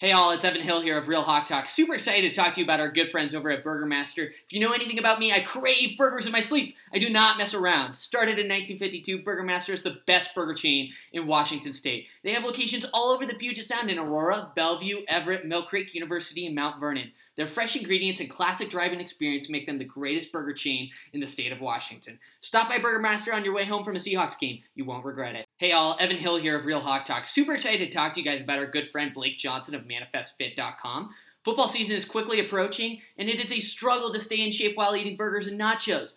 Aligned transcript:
Hey 0.00 0.12
all, 0.12 0.30
it's 0.30 0.44
Evan 0.44 0.60
Hill 0.60 0.80
here 0.80 0.96
of 0.96 1.08
Real 1.08 1.22
Hawk 1.22 1.46
Talk. 1.46 1.66
Super 1.66 1.92
excited 1.92 2.32
to 2.32 2.32
talk 2.32 2.54
to 2.54 2.60
you 2.60 2.64
about 2.64 2.78
our 2.78 2.88
good 2.88 3.10
friends 3.10 3.34
over 3.34 3.50
at 3.50 3.64
Burger 3.64 3.84
Master. 3.84 4.26
If 4.26 4.52
you 4.52 4.60
know 4.60 4.70
anything 4.70 4.96
about 4.96 5.18
me, 5.18 5.32
I 5.32 5.40
crave 5.40 5.98
burgers 5.98 6.24
in 6.24 6.30
my 6.30 6.40
sleep. 6.40 6.76
I 6.94 7.00
do 7.00 7.10
not 7.10 7.36
mess 7.36 7.52
around. 7.52 7.94
Started 7.94 8.38
in 8.38 8.46
1952, 8.46 9.24
Burger 9.24 9.42
Master 9.42 9.72
is 9.72 9.82
the 9.82 9.98
best 10.06 10.36
burger 10.36 10.54
chain 10.54 10.92
in 11.12 11.26
Washington 11.26 11.72
State. 11.72 12.06
They 12.22 12.32
have 12.32 12.44
locations 12.44 12.86
all 12.94 13.10
over 13.10 13.26
the 13.26 13.34
Puget 13.34 13.66
Sound 13.66 13.90
in 13.90 13.98
Aurora, 13.98 14.52
Bellevue, 14.54 15.00
Everett, 15.08 15.44
Mill 15.44 15.64
Creek 15.64 15.92
University, 15.92 16.46
and 16.46 16.54
Mount 16.54 16.78
Vernon. 16.78 17.10
Their 17.38 17.46
fresh 17.46 17.76
ingredients 17.76 18.20
and 18.20 18.28
classic 18.28 18.68
driving 18.68 18.98
experience 18.98 19.48
make 19.48 19.64
them 19.64 19.78
the 19.78 19.84
greatest 19.84 20.32
burger 20.32 20.52
chain 20.52 20.90
in 21.12 21.20
the 21.20 21.26
state 21.28 21.52
of 21.52 21.60
Washington. 21.60 22.18
Stop 22.40 22.68
by 22.68 22.78
Burger 22.78 22.98
Master 22.98 23.32
on 23.32 23.44
your 23.44 23.54
way 23.54 23.64
home 23.64 23.84
from 23.84 23.94
a 23.94 24.00
Seahawks 24.00 24.36
game. 24.36 24.62
You 24.74 24.84
won't 24.84 25.04
regret 25.04 25.36
it. 25.36 25.46
Hey 25.56 25.70
all, 25.70 25.96
Evan 26.00 26.16
Hill 26.16 26.38
here 26.38 26.58
of 26.58 26.66
Real 26.66 26.80
Hawk 26.80 27.04
Talk. 27.04 27.24
Super 27.24 27.54
excited 27.54 27.78
to 27.78 27.96
talk 27.96 28.12
to 28.14 28.20
you 28.20 28.26
guys 28.26 28.40
about 28.40 28.58
our 28.58 28.66
good 28.66 28.90
friend 28.90 29.14
Blake 29.14 29.38
Johnson 29.38 29.76
of 29.76 29.84
ManifestFit.com. 29.84 31.10
Football 31.44 31.68
season 31.68 31.94
is 31.94 32.04
quickly 32.04 32.40
approaching, 32.40 33.00
and 33.16 33.28
it 33.28 33.38
is 33.38 33.52
a 33.52 33.60
struggle 33.60 34.12
to 34.12 34.18
stay 34.18 34.44
in 34.44 34.50
shape 34.50 34.76
while 34.76 34.96
eating 34.96 35.16
burgers 35.16 35.46
and 35.46 35.58
nachos. 35.58 36.16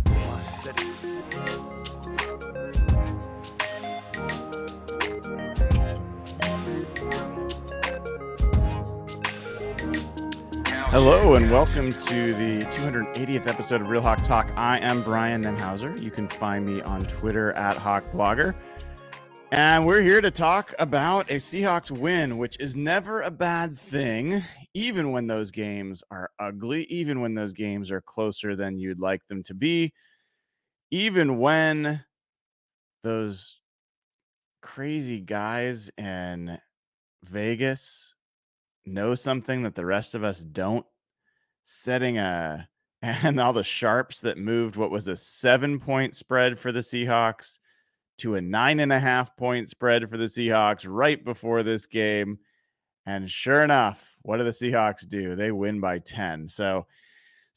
City. 0.41 0.87
Hello 10.89 11.35
and 11.35 11.51
welcome 11.51 11.93
to 11.93 12.33
the 12.33 12.65
280th 12.71 13.47
episode 13.47 13.81
of 13.81 13.89
Real 13.89 14.01
Hawk 14.01 14.23
Talk. 14.23 14.51
I 14.57 14.79
am 14.79 15.03
Brian 15.03 15.43
Nemhauser. 15.43 16.01
You 16.01 16.09
can 16.09 16.27
find 16.27 16.65
me 16.65 16.81
on 16.81 17.01
Twitter 17.01 17.53
at 17.53 17.77
HawkBlogger. 17.77 18.55
And 19.51 19.85
we're 19.85 20.01
here 20.01 20.21
to 20.21 20.31
talk 20.31 20.73
about 20.79 21.29
a 21.29 21.35
Seahawks 21.35 21.91
win, 21.91 22.37
which 22.37 22.57
is 22.59 22.75
never 22.75 23.21
a 23.21 23.29
bad 23.29 23.77
thing, 23.77 24.43
even 24.73 25.11
when 25.11 25.27
those 25.27 25.51
games 25.51 26.03
are 26.09 26.31
ugly, 26.39 26.85
even 26.85 27.21
when 27.21 27.35
those 27.35 27.53
games 27.53 27.91
are 27.91 28.01
closer 28.01 28.55
than 28.55 28.79
you'd 28.79 28.99
like 28.99 29.27
them 29.27 29.43
to 29.43 29.53
be, 29.53 29.93
even 30.91 31.39
when 31.39 32.03
those 33.03 33.57
crazy 34.61 35.19
guys 35.19 35.89
in 35.97 36.57
Vegas 37.23 38.13
know 38.85 39.15
something 39.15 39.63
that 39.63 39.75
the 39.75 39.85
rest 39.85 40.15
of 40.15 40.23
us 40.23 40.41
don't 40.41 40.85
setting 41.63 42.17
a 42.17 42.67
and 43.01 43.39
all 43.39 43.53
the 43.53 43.63
sharps 43.63 44.19
that 44.19 44.37
moved 44.37 44.75
what 44.75 44.91
was 44.91 45.07
a 45.07 45.15
seven 45.15 45.79
point 45.79 46.15
spread 46.15 46.59
for 46.59 46.71
the 46.71 46.81
Seahawks 46.81 47.57
to 48.19 48.35
a 48.35 48.41
nine 48.41 48.79
and 48.79 48.93
a 48.93 48.99
half 48.99 49.35
point 49.35 49.69
spread 49.69 50.07
for 50.07 50.17
the 50.17 50.25
Seahawks 50.25 50.85
right 50.87 51.23
before 51.23 51.63
this 51.63 51.87
game. 51.87 52.37
And 53.07 53.29
sure 53.29 53.63
enough, 53.63 54.15
what 54.21 54.37
do 54.37 54.43
the 54.43 54.51
Seahawks 54.51 55.07
do? 55.07 55.35
They 55.35 55.51
win 55.51 55.79
by 55.79 55.97
10. 55.97 56.47
So 56.47 56.85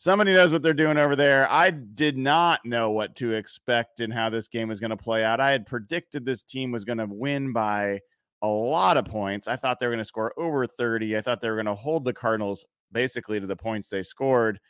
somebody 0.05 0.35
knows 0.35 0.53
what 0.53 0.63
they're 0.63 0.75
doing 0.75 0.99
over 0.99 1.17
there. 1.17 1.51
I 1.51 1.71
did 1.71 2.19
not 2.19 2.61
know 2.67 2.91
what 2.91 3.17
to 3.17 3.33
expect 3.33 4.01
and 4.01 4.13
how 4.13 4.29
this 4.29 4.49
game 4.49 4.69
was 4.69 4.79
going 4.79 4.91
to 4.91 4.99
play 4.99 5.25
out. 5.25 5.41
I 5.41 5.51
had 5.51 5.65
predicted 5.65 6.27
this 6.27 6.43
team 6.43 6.71
was 6.71 6.85
going 6.85 6.99
to 6.99 7.07
win 7.09 7.55
by 7.55 8.01
a 8.43 8.47
lot 8.47 8.99
of 8.99 9.07
points. 9.07 9.49
I 9.49 9.57
thought 9.57 9.81
they 9.81 9.87
were 9.87 9.93
going 9.93 10.03
to 10.03 10.05
score 10.05 10.35
over 10.37 10.67
30. 10.67 11.17
I 11.17 11.23
thought 11.23 11.41
they 11.41 11.49
were 11.49 11.57
going 11.57 11.65
to 11.65 11.75
hold 11.75 12.05
the 12.05 12.13
Cardinals 12.13 12.67
basically 12.93 13.41
to 13.41 13.47
the 13.47 13.57
points 13.57 13.89
they 13.89 14.03
scored. 14.03 14.61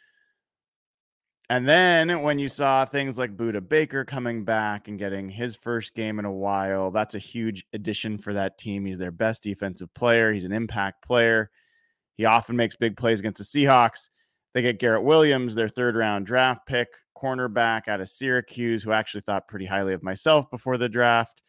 And 1.51 1.69
then 1.69 2.23
when 2.23 2.39
you 2.39 2.47
saw 2.47 2.85
things 2.85 3.19
like 3.19 3.37
Budda 3.37 3.69
Baker 3.69 4.05
coming 4.05 4.45
back 4.45 4.87
and 4.87 5.01
getting 5.01 5.29
his 5.29 5.57
first 5.57 5.97
game 5.97 6.21
in 6.21 6.27
a 6.27 6.33
while, 6.33 6.93
that's 6.93 7.17
a 7.17 7.19
huge 7.19 7.65
addition 7.73 8.19
for 8.19 8.35
that 8.35 8.57
team. 8.57 8.87
He's 8.87 8.99
their 8.99 9.11
best 9.11 9.43
defensive 9.43 9.93
player, 9.95 10.33
he's 10.33 10.45
an 10.45 10.53
impact 10.53 11.05
player. 11.05 11.51
He 12.17 12.25
often 12.25 12.55
makes 12.55 12.77
big 12.77 12.97
plays 12.97 13.19
against 13.19 13.39
the 13.39 13.45
Seahawks. 13.45 14.11
They 14.55 14.63
get 14.63 14.79
Garrett 14.79 15.03
Williams, 15.03 15.55
their 15.55 15.69
third 15.69 15.97
round 15.97 16.27
draft 16.27 16.67
pick, 16.67 16.89
cornerback 17.17 17.89
out 17.89 18.01
of 18.01 18.09
Syracuse, 18.09 18.83
who 18.83 18.93
actually 18.93 19.23
thought 19.23 19.49
pretty 19.49 19.67
highly 19.67 19.95
of 19.95 20.03
myself 20.03 20.49
before 20.51 20.79
the 20.79 20.89
draft. 20.89 21.43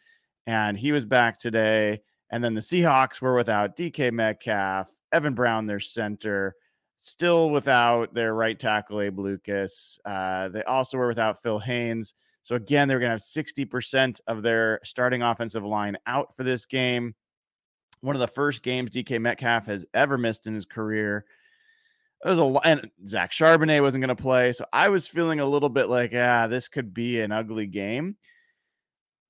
And 0.48 0.78
he 0.78 0.92
was 0.92 1.06
back 1.06 1.40
today. 1.40 2.02
And 2.32 2.44
then 2.44 2.56
the 2.56 2.62
Seahawks 2.62 3.22
were 3.22 3.36
without 3.36 3.78
DK 3.78 4.12
Metcalf, 4.12 4.90
Evan 5.12 5.36
Brown, 5.36 5.68
their 5.68 5.80
center, 5.80 6.56
still 7.00 7.52
without 7.52 8.14
their 8.16 8.34
right 8.34 8.60
tackle, 8.60 9.02
Abe 9.02 9.20
Lucas. 9.20 10.00
Uh, 10.06 10.50
they 10.50 10.64
also 10.64 10.98
were 10.98 11.08
without 11.08 11.42
Phil 11.44 11.60
Haynes. 11.60 12.16
So 12.42 12.56
again, 12.56 12.88
they're 12.88 13.00
going 13.00 13.10
to 13.10 13.12
have 13.12 13.22
60% 13.22 14.20
of 14.28 14.42
their 14.42 14.80
starting 14.84 15.22
offensive 15.22 15.64
line 15.64 15.98
out 16.08 16.36
for 16.36 16.44
this 16.44 16.66
game. 16.66 17.14
One 18.02 18.16
of 18.16 18.20
the 18.20 18.28
first 18.28 18.64
games 18.64 18.92
DK 18.92 19.22
Metcalf 19.22 19.68
has 19.68 19.86
ever 19.94 20.18
missed 20.18 20.48
in 20.48 20.56
his 20.56 20.66
career. 20.66 21.26
Was 22.24 22.38
a 22.40 22.44
lot, 22.44 22.66
and 22.66 22.90
Zach 23.08 23.32
Charbonnet 23.32 23.82
wasn't 23.82 24.04
going 24.04 24.16
to 24.16 24.22
play. 24.22 24.52
So 24.52 24.66
I 24.74 24.90
was 24.90 25.08
feeling 25.08 25.40
a 25.40 25.46
little 25.46 25.70
bit 25.70 25.90
like, 25.90 26.12
ah, 26.16 26.48
this 26.48 26.68
could 26.68 26.94
be 26.94 27.22
an 27.22 27.32
ugly 27.32 27.68
game. 27.68 28.16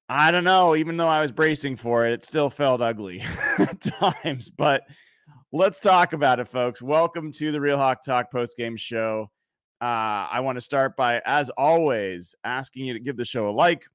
I 0.08 0.32
don't 0.32 0.44
know. 0.44 0.76
Even 0.76 0.98
though 0.98 1.08
I 1.08 1.22
was 1.22 1.32
bracing 1.32 1.78
for 1.78 2.06
it, 2.06 2.14
it 2.14 2.26
still 2.26 2.50
felt 2.50 2.82
ugly 2.82 3.22
at 3.58 3.82
times. 3.82 4.50
But 4.50 4.84
let's 5.52 5.80
talk 5.80 6.14
about 6.14 6.40
it, 6.40 6.48
folks. 6.48 6.82
Welcome 6.82 7.32
to 7.34 7.52
the 7.52 7.60
Real 7.60 7.78
Hawk 7.78 8.04
Talk 8.04 8.32
post 8.32 8.56
game 8.56 8.78
show. 8.78 9.32
Uh, 9.82 10.28
I 10.32 10.40
want 10.40 10.58
to 10.58 10.62
start 10.62 10.96
by, 10.96 11.22
as 11.26 11.50
always, 11.52 12.34
asking 12.44 12.86
you 12.86 12.94
to 12.94 13.00
give 13.00 13.18
the 13.18 13.26
show 13.26 13.50
a 13.50 13.52
like. 13.52 13.86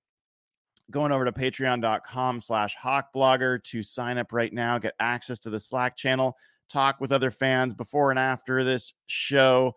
Going 0.90 1.12
over 1.12 1.24
to 1.24 1.32
patreon.com 1.32 2.40
slash 2.40 2.76
hawkblogger 2.76 3.62
to 3.64 3.82
sign 3.82 4.18
up 4.18 4.32
right 4.32 4.52
now, 4.52 4.78
get 4.78 4.94
access 4.98 5.38
to 5.40 5.50
the 5.50 5.60
Slack 5.60 5.96
channel, 5.96 6.36
talk 6.70 7.00
with 7.00 7.12
other 7.12 7.30
fans 7.30 7.74
before 7.74 8.10
and 8.10 8.18
after 8.18 8.64
this 8.64 8.94
show. 9.06 9.74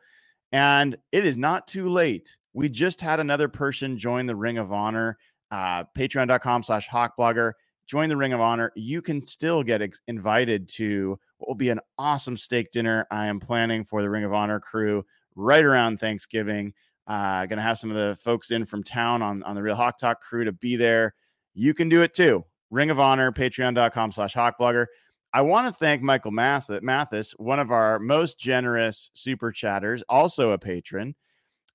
And 0.52 0.96
it 1.12 1.26
is 1.26 1.38
not 1.38 1.68
too 1.68 1.90
late. 1.90 2.38
We 2.54 2.70
just 2.70 3.02
had 3.02 3.20
another 3.20 3.48
person 3.48 3.98
join 3.98 4.28
the 4.28 4.36
Ring 4.36 4.58
of 4.58 4.72
Honor 4.72 5.18
uh, 5.54 5.84
patreon.com 5.96 6.64
slash 6.64 6.90
hawkblogger. 6.90 7.52
Join 7.86 8.10
the 8.10 8.18
Ring 8.18 8.34
of 8.34 8.42
Honor. 8.42 8.72
You 8.76 9.04
can 9.04 9.22
still 9.22 9.62
get 9.62 9.84
ex- 9.84 10.02
invited 10.08 10.68
to 10.70 11.20
what 11.38 11.48
will 11.48 11.56
be 11.56 11.70
an 11.70 11.80
awesome 12.00 12.36
steak 12.36 12.72
dinner 12.72 13.06
I 13.12 13.28
am 13.28 13.40
planning 13.40 13.86
for 13.86 14.02
the 14.02 14.10
Ring 14.10 14.24
of 14.24 14.34
Honor 14.34 14.60
crew 14.60 15.06
right 15.36 15.64
around 15.64 16.00
Thanksgiving. 16.00 16.74
Uh, 17.06 17.46
going 17.46 17.58
to 17.58 17.64
have 17.64 17.78
some 17.78 17.92
of 17.92 17.98
the 17.98 18.18
folks 18.24 18.50
in 18.50 18.66
from 18.66 18.82
town 18.82 19.22
on, 19.22 19.44
on 19.44 19.56
the 19.56 19.62
Real 19.62 19.76
Hawk 19.76 20.00
Talk 20.00 20.22
crew 20.22 20.44
to 20.44 20.54
be 20.54 20.76
there. 20.76 21.14
You 21.54 21.76
can 21.76 21.88
do 21.88 22.02
it 22.02 22.16
too. 22.16 22.44
Ring 22.72 22.90
of 22.90 23.00
Honor, 23.00 23.32
patreon.com 23.32 24.12
slash 24.12 24.34
hawkblogger. 24.34 24.88
I 25.36 25.42
want 25.42 25.68
to 25.68 25.74
thank 25.74 26.04
Michael 26.04 26.32
Mathis, 26.32 27.32
one 27.38 27.60
of 27.60 27.72
our 27.72 27.98
most 27.98 28.40
generous 28.40 29.10
super 29.14 29.52
chatters, 29.52 30.04
also 30.08 30.52
a 30.52 30.60
patron. 30.60 31.16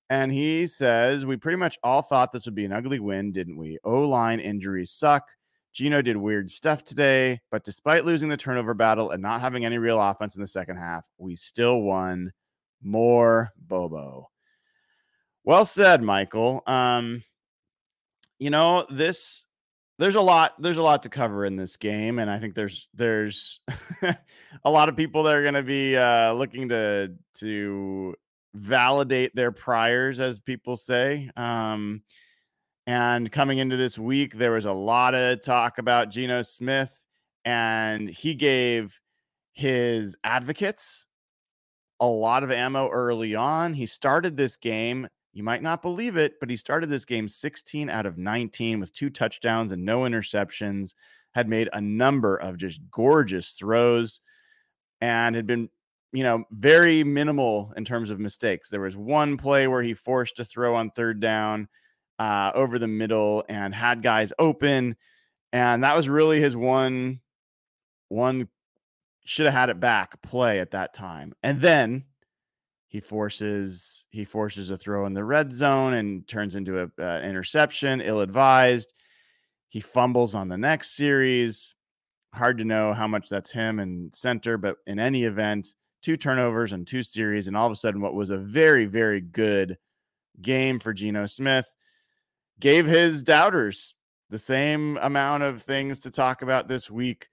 And 0.09 0.31
he 0.31 0.65
says, 0.65 1.25
We 1.25 1.35
pretty 1.35 1.57
much 1.57 1.77
all 1.83 2.01
thought 2.01 2.31
this 2.31 2.45
would 2.45 2.55
be 2.55 2.65
an 2.65 2.71
ugly 2.71 2.99
win, 2.99 3.33
didn't 3.33 3.57
we? 3.57 3.77
O 3.83 4.01
line 4.01 4.39
injuries 4.39 4.91
suck. 4.91 5.27
Geno 5.73 6.01
did 6.01 6.17
weird 6.17 6.49
stuff 6.49 6.83
today, 6.83 7.39
but 7.51 7.63
despite 7.63 8.05
losing 8.05 8.29
the 8.29 8.37
turnover 8.37 8.73
battle 8.73 9.11
and 9.11 9.21
not 9.21 9.41
having 9.41 9.65
any 9.65 9.77
real 9.77 10.01
offense 10.01 10.35
in 10.35 10.41
the 10.41 10.47
second 10.47 10.77
half, 10.77 11.03
we 11.17 11.35
still 11.35 11.81
won. 11.81 12.31
More 12.81 13.51
Bobo. 13.57 14.29
Well 15.43 15.65
said, 15.65 16.01
Michael. 16.01 16.63
Um, 16.65 17.23
you 18.39 18.49
know, 18.49 18.85
this 18.89 19.45
there's 19.99 20.15
a 20.15 20.21
lot 20.21 20.59
there's 20.59 20.77
a 20.77 20.81
lot 20.81 21.03
to 21.03 21.09
cover 21.09 21.45
in 21.45 21.55
this 21.55 21.77
game 21.77 22.17
and 22.17 22.31
i 22.31 22.39
think 22.39 22.55
there's 22.55 22.87
there's 22.95 23.59
a 24.63 24.71
lot 24.71 24.89
of 24.89 24.95
people 24.95 25.21
that 25.23 25.35
are 25.35 25.43
going 25.43 25.53
to 25.53 25.61
be 25.61 25.95
uh 25.95 26.33
looking 26.33 26.69
to 26.69 27.13
to 27.35 28.15
validate 28.53 29.35
their 29.35 29.51
priors, 29.51 30.19
as 30.19 30.39
people 30.39 30.77
say. 30.77 31.29
Um, 31.35 32.01
and 32.87 33.31
coming 33.31 33.59
into 33.59 33.77
this 33.77 33.97
week, 33.99 34.33
there 34.33 34.51
was 34.51 34.65
a 34.65 34.73
lot 34.73 35.13
of 35.13 35.41
talk 35.43 35.77
about 35.77 36.09
Geno 36.09 36.41
Smith, 36.41 37.05
and 37.45 38.09
he 38.09 38.33
gave 38.33 38.99
his 39.53 40.15
advocates 40.23 41.05
a 41.99 42.07
lot 42.07 42.43
of 42.43 42.51
ammo 42.51 42.89
early 42.89 43.35
on. 43.35 43.73
He 43.73 43.85
started 43.85 44.37
this 44.37 44.55
game. 44.55 45.07
You 45.39 45.45
might 45.45 45.63
not 45.63 45.81
believe 45.81 46.17
it, 46.17 46.37
but 46.41 46.49
he 46.49 46.57
started 46.57 46.89
this 46.89 47.05
game 47.05 47.29
16 47.29 47.89
out 47.89 48.05
of 48.05 48.17
19 48.17 48.81
with 48.81 48.93
two 48.93 49.09
touchdowns 49.09 49.71
and 49.71 49.85
no 49.85 49.99
interceptions, 49.99 50.95
had 51.31 51.47
made 51.47 51.69
a 51.71 51.79
number 51.79 52.35
of 52.35 52.57
just 52.57 52.81
gorgeous 52.91 53.51
throws 53.53 54.19
and 54.99 55.37
had 55.37 55.47
been, 55.47 55.69
you 56.11 56.23
know, 56.23 56.43
very 56.51 57.05
minimal 57.05 57.71
in 57.77 57.85
terms 57.85 58.09
of 58.09 58.19
mistakes. 58.19 58.67
There 58.67 58.81
was 58.81 58.97
one 58.97 59.37
play 59.37 59.65
where 59.67 59.81
he 59.81 59.93
forced 59.93 60.41
a 60.41 60.43
throw 60.43 60.75
on 60.75 60.91
third 60.91 61.21
down 61.21 61.69
uh, 62.19 62.51
over 62.53 62.77
the 62.77 62.89
middle 62.89 63.45
and 63.47 63.73
had 63.73 64.03
guys 64.03 64.33
open, 64.39 64.97
and 65.53 65.85
that 65.85 65.95
was 65.95 66.09
really 66.09 66.41
his 66.41 66.57
one 66.57 67.21
one 68.09 68.49
should 69.23 69.45
have 69.45 69.55
had 69.55 69.69
it 69.69 69.79
back 69.79 70.21
play 70.21 70.59
at 70.59 70.71
that 70.71 70.93
time. 70.93 71.31
And 71.41 71.61
then 71.61 72.03
he 72.89 72.99
forces 72.99 74.03
he 74.09 74.25
forces 74.25 74.71
a 74.71 74.77
throw 74.77 75.05
in 75.05 75.13
the 75.13 75.23
red 75.23 75.53
zone 75.53 75.93
and 75.93 76.27
turns 76.27 76.55
into 76.55 76.81
a 76.81 77.01
uh, 77.01 77.21
interception, 77.21 78.01
ill 78.01 78.21
advised. 78.21 78.93
He 79.69 79.79
fumbles 79.79 80.33
on 80.33 80.49
the 80.49 80.57
next 80.57 80.95
series. 80.95 81.75
Hard 82.33 82.57
to 82.57 82.63
know 82.63 82.93
how 82.93 83.07
much 83.07 83.29
that's 83.29 83.51
him 83.51 83.79
and 83.79 84.13
center, 84.15 84.57
but 84.57 84.77
in 84.87 84.99
any 84.99 85.23
event, 85.23 85.75
two 86.01 86.17
turnovers 86.17 86.73
and 86.73 86.85
two 86.85 87.03
series, 87.03 87.47
and 87.47 87.55
all 87.55 87.67
of 87.67 87.71
a 87.71 87.75
sudden, 87.75 88.01
what 88.01 88.15
was 88.15 88.31
a 88.31 88.37
very 88.39 88.85
very 88.85 89.21
good 89.21 89.77
game 90.41 90.79
for 90.79 90.91
Geno 90.91 91.27
Smith 91.27 91.71
gave 92.59 92.87
his 92.87 93.21
doubters 93.21 93.95
the 94.31 94.39
same 94.39 94.97
amount 94.97 95.43
of 95.43 95.61
things 95.61 95.99
to 95.99 96.11
talk 96.11 96.41
about 96.41 96.67
this 96.67 96.89
week. 96.89 97.27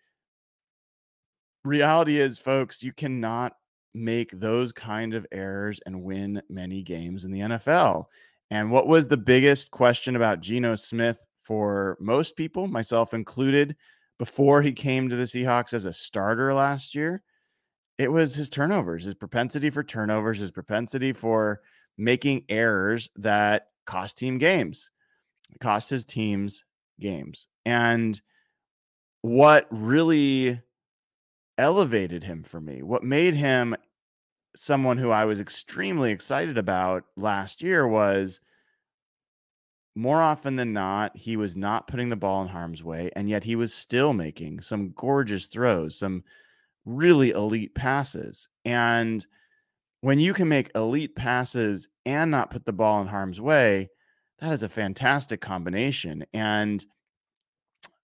Reality 1.64 2.20
is, 2.20 2.38
folks, 2.38 2.82
you 2.82 2.93
cannot 2.93 3.55
make 3.96 4.31
those 4.32 4.72
kind 4.72 5.14
of 5.14 5.26
errors 5.32 5.81
and 5.87 6.02
win 6.02 6.43
many 6.48 6.82
games 6.82 7.25
in 7.25 7.32
the 7.32 7.40
NFL. 7.40 8.04
And 8.50 8.70
what 8.70 8.87
was 8.87 9.08
the 9.08 9.16
biggest 9.16 9.70
question 9.70 10.14
about 10.14 10.40
Geno 10.40 10.75
Smith 10.75 11.19
for 11.43 11.96
most 12.00 12.37
people, 12.37 12.69
myself 12.69 13.14
included, 13.14 13.75
before 14.19 14.62
he 14.62 14.72
came 14.72 15.08
to 15.08 15.16
the 15.16 15.25
Seahawks 15.25 15.72
as 15.72 15.84
a 15.84 15.93
starter 15.93 16.52
last 16.54 16.94
year? 16.94 17.22
It 17.98 18.12
was 18.12 18.34
his 18.34 18.50
turnovers, 18.50 19.04
his 19.04 19.14
propensity 19.14 19.70
for 19.70 19.82
turnovers, 19.82 20.38
his 20.38 20.50
propensity 20.50 21.12
for 21.12 21.62
making 21.96 22.44
errors 22.49 23.08
that 23.16 23.69
cost 23.87 24.19
team 24.19 24.37
games, 24.38 24.90
cost 25.60 25.88
his 25.88 26.04
teams 26.04 26.64
games. 27.00 27.46
And 27.64 28.20
what 29.22 29.66
really 29.70 30.60
elevated 31.58 32.22
him 32.22 32.42
for 32.42 32.60
me, 32.60 32.82
what 32.82 33.02
made 33.02 33.34
him 33.34 33.75
someone 34.56 34.99
who 34.99 35.11
I 35.11 35.25
was 35.25 35.41
extremely 35.41 36.11
excited 36.11 36.58
about 36.58 37.05
last 37.17 37.62
year 37.62 37.87
was 37.87 38.41
more 39.94 40.20
often 40.20 40.56
than 40.56 40.73
not, 40.73 41.17
he 41.17 41.37
was 41.37 41.56
not 41.56 41.88
putting 41.88 42.11
the 42.11 42.17
ball 42.17 42.43
in 42.43 42.49
harm's 42.49 42.82
way, 42.82 43.11
and 43.17 43.31
yet 43.31 43.44
he 43.44 43.56
was 43.56 43.73
still 43.73 44.12
making 44.12 44.61
some 44.61 44.93
gorgeous 44.94 45.47
throws, 45.47 45.99
some 45.99 46.23
really 46.85 47.31
elite 47.31 47.75
passes. 47.75 48.49
And 48.64 49.26
when 50.03 50.20
you 50.20 50.35
can 50.35 50.49
make 50.49 50.70
elite 50.75 51.17
passes 51.17 51.88
and 52.05 52.31
not 52.31 52.50
put 52.50 52.67
the 52.67 52.73
ball 52.73 53.00
in 53.00 53.06
harm's 53.06 53.41
way, 53.41 53.88
that 54.41 54.52
is 54.52 54.62
a 54.62 54.69
fantastic 54.69 55.41
combination. 55.41 56.26
And 56.35 56.85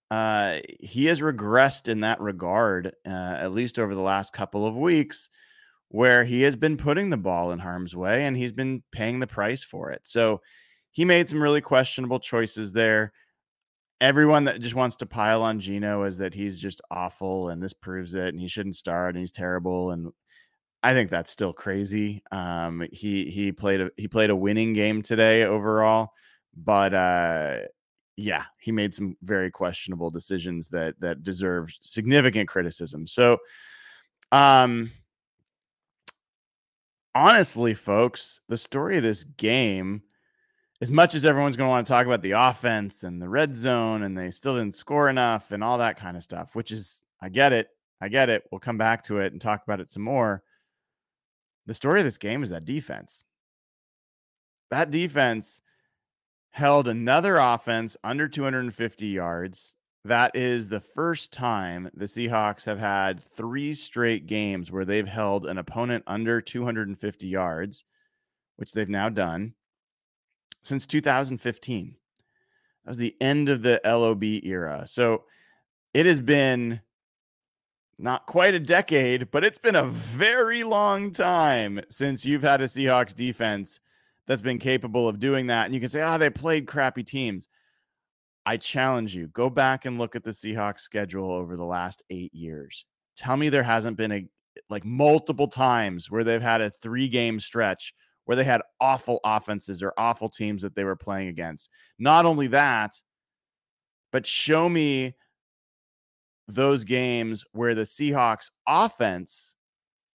uh, 0.09 0.59
he 0.79 1.05
has 1.05 1.21
regressed 1.21 1.87
in 1.87 2.01
that 2.01 2.19
regard, 2.19 2.87
uh, 3.05 3.09
at 3.09 3.53
least 3.53 3.77
over 3.77 3.93
the 3.93 4.01
last 4.01 4.33
couple 4.33 4.65
of 4.65 4.75
weeks 4.75 5.29
where 5.93 6.23
he 6.23 6.41
has 6.41 6.55
been 6.55 6.75
putting 6.75 7.11
the 7.11 7.17
ball 7.17 7.51
in 7.51 7.59
harm's 7.59 7.95
way 7.95 8.25
and 8.25 8.35
he's 8.35 8.51
been 8.51 8.81
paying 8.91 9.19
the 9.19 9.27
price 9.27 9.63
for 9.63 9.91
it. 9.91 10.01
So 10.01 10.41
he 10.89 11.05
made 11.05 11.29
some 11.29 11.39
really 11.39 11.61
questionable 11.61 12.19
choices 12.19 12.73
there. 12.73 13.13
Everyone 14.01 14.45
that 14.45 14.59
just 14.59 14.73
wants 14.73 14.95
to 14.97 15.05
pile 15.05 15.43
on 15.43 15.59
Geno 15.59 16.05
is 16.05 16.17
that 16.17 16.33
he's 16.33 16.57
just 16.57 16.81
awful 16.89 17.49
and 17.49 17.61
this 17.61 17.73
proves 17.73 18.15
it 18.15 18.29
and 18.29 18.39
he 18.39 18.47
shouldn't 18.47 18.75
start 18.75 19.13
and 19.13 19.19
he's 19.19 19.31
terrible 19.31 19.91
and 19.91 20.11
I 20.81 20.93
think 20.93 21.11
that's 21.11 21.31
still 21.31 21.53
crazy. 21.53 22.23
Um, 22.31 22.87
he 22.91 23.29
he 23.29 23.51
played 23.51 23.79
a 23.79 23.91
he 23.95 24.07
played 24.07 24.31
a 24.31 24.35
winning 24.35 24.73
game 24.73 25.03
today 25.03 25.43
overall, 25.43 26.09
but 26.57 26.95
uh, 26.95 27.59
yeah, 28.17 28.45
he 28.57 28.71
made 28.71 28.95
some 28.95 29.15
very 29.21 29.51
questionable 29.51 30.09
decisions 30.09 30.69
that 30.69 30.99
that 31.01 31.21
deserve 31.21 31.71
significant 31.81 32.49
criticism. 32.49 33.05
So, 33.05 33.37
um, 34.31 34.89
honestly, 37.15 37.73
folks, 37.73 38.39
the 38.49 38.57
story 38.57 38.97
of 38.97 39.03
this 39.03 39.23
game, 39.23 40.03
as 40.81 40.91
much 40.91 41.15
as 41.15 41.25
everyone's 41.25 41.57
going 41.57 41.67
to 41.67 41.71
want 41.71 41.85
to 41.85 41.91
talk 41.91 42.05
about 42.05 42.21
the 42.21 42.31
offense 42.31 43.03
and 43.03 43.21
the 43.21 43.29
red 43.29 43.55
zone 43.55 44.03
and 44.03 44.17
they 44.17 44.29
still 44.31 44.57
didn't 44.57 44.75
score 44.75 45.09
enough 45.09 45.51
and 45.51 45.63
all 45.63 45.77
that 45.77 45.97
kind 45.97 46.17
of 46.17 46.23
stuff, 46.23 46.55
which 46.55 46.71
is, 46.71 47.03
I 47.21 47.29
get 47.29 47.53
it. 47.53 47.69
I 48.01 48.09
get 48.09 48.29
it. 48.29 48.43
We'll 48.51 48.59
come 48.59 48.77
back 48.77 49.03
to 49.05 49.19
it 49.19 49.31
and 49.31 49.39
talk 49.39 49.63
about 49.63 49.79
it 49.79 49.89
some 49.89 50.03
more. 50.03 50.43
The 51.67 51.73
story 51.73 52.01
of 52.01 52.05
this 52.05 52.17
game 52.17 52.43
is 52.43 52.49
that 52.49 52.65
defense. 52.65 53.23
That 54.71 54.91
defense 54.91 55.61
held 56.51 56.87
another 56.87 57.37
offense 57.37 57.95
under 58.03 58.27
250 58.27 59.07
yards 59.07 59.75
that 60.05 60.35
is 60.35 60.67
the 60.67 60.81
first 60.81 61.31
time 61.31 61.89
the 61.93 62.05
Seahawks 62.05 62.65
have 62.65 62.79
had 62.79 63.23
three 63.23 63.73
straight 63.73 64.27
games 64.27 64.71
where 64.71 64.85
they've 64.85 65.07
held 65.07 65.45
an 65.45 65.57
opponent 65.57 66.03
under 66.07 66.41
250 66.41 67.27
yards, 67.27 67.85
which 68.57 68.73
they've 68.73 68.89
now 68.89 69.09
done 69.09 69.53
since 70.63 70.85
2015. 70.85 71.95
That 72.83 72.89
was 72.89 72.97
the 72.97 73.15
end 73.21 73.47
of 73.47 73.61
the 73.61 73.79
LOB 73.85 74.23
era. 74.45 74.85
So 74.87 75.23
it 75.93 76.05
has 76.05 76.19
been 76.19 76.81
not 77.97 78.25
quite 78.25 78.55
a 78.55 78.59
decade, 78.59 79.31
but 79.31 79.45
it's 79.45 79.59
been 79.59 79.75
a 79.75 79.85
very 79.85 80.63
long 80.63 81.11
time 81.11 81.79
since 81.89 82.25
you've 82.25 82.43
had 82.43 82.61
a 82.61 82.65
Seahawks 82.65 83.15
defense 83.15 83.79
that's 84.27 84.41
been 84.41 84.59
capable 84.59 85.07
of 85.07 85.19
doing 85.19 85.47
that. 85.47 85.65
And 85.65 85.73
you 85.73 85.79
can 85.79 85.89
say, 85.89 86.01
oh, 86.01 86.17
they 86.17 86.29
played 86.29 86.67
crappy 86.67 87.03
teams. 87.03 87.47
I 88.45 88.57
challenge 88.57 89.15
you, 89.15 89.27
go 89.27 89.49
back 89.49 89.85
and 89.85 89.97
look 89.97 90.15
at 90.15 90.23
the 90.23 90.31
Seahawks 90.31 90.81
schedule 90.81 91.31
over 91.31 91.55
the 91.55 91.65
last 91.65 92.03
eight 92.09 92.33
years. 92.33 92.85
Tell 93.15 93.37
me 93.37 93.49
there 93.49 93.63
hasn't 93.63 93.97
been 93.97 94.11
a 94.11 94.27
like 94.69 94.85
multiple 94.85 95.47
times 95.47 96.11
where 96.11 96.23
they've 96.23 96.41
had 96.41 96.61
a 96.61 96.69
three 96.69 97.07
game 97.07 97.39
stretch 97.39 97.93
where 98.25 98.35
they 98.35 98.43
had 98.43 98.61
awful 98.79 99.19
offenses 99.23 99.81
or 99.81 99.93
awful 99.97 100.29
teams 100.29 100.61
that 100.61 100.75
they 100.75 100.83
were 100.83 100.95
playing 100.95 101.27
against. 101.27 101.69
Not 101.99 102.25
only 102.25 102.47
that, 102.47 102.93
but 104.11 104.25
show 104.25 104.69
me 104.69 105.15
those 106.47 106.83
games 106.83 107.43
where 107.51 107.75
the 107.75 107.83
Seahawks 107.83 108.49
offense 108.67 109.55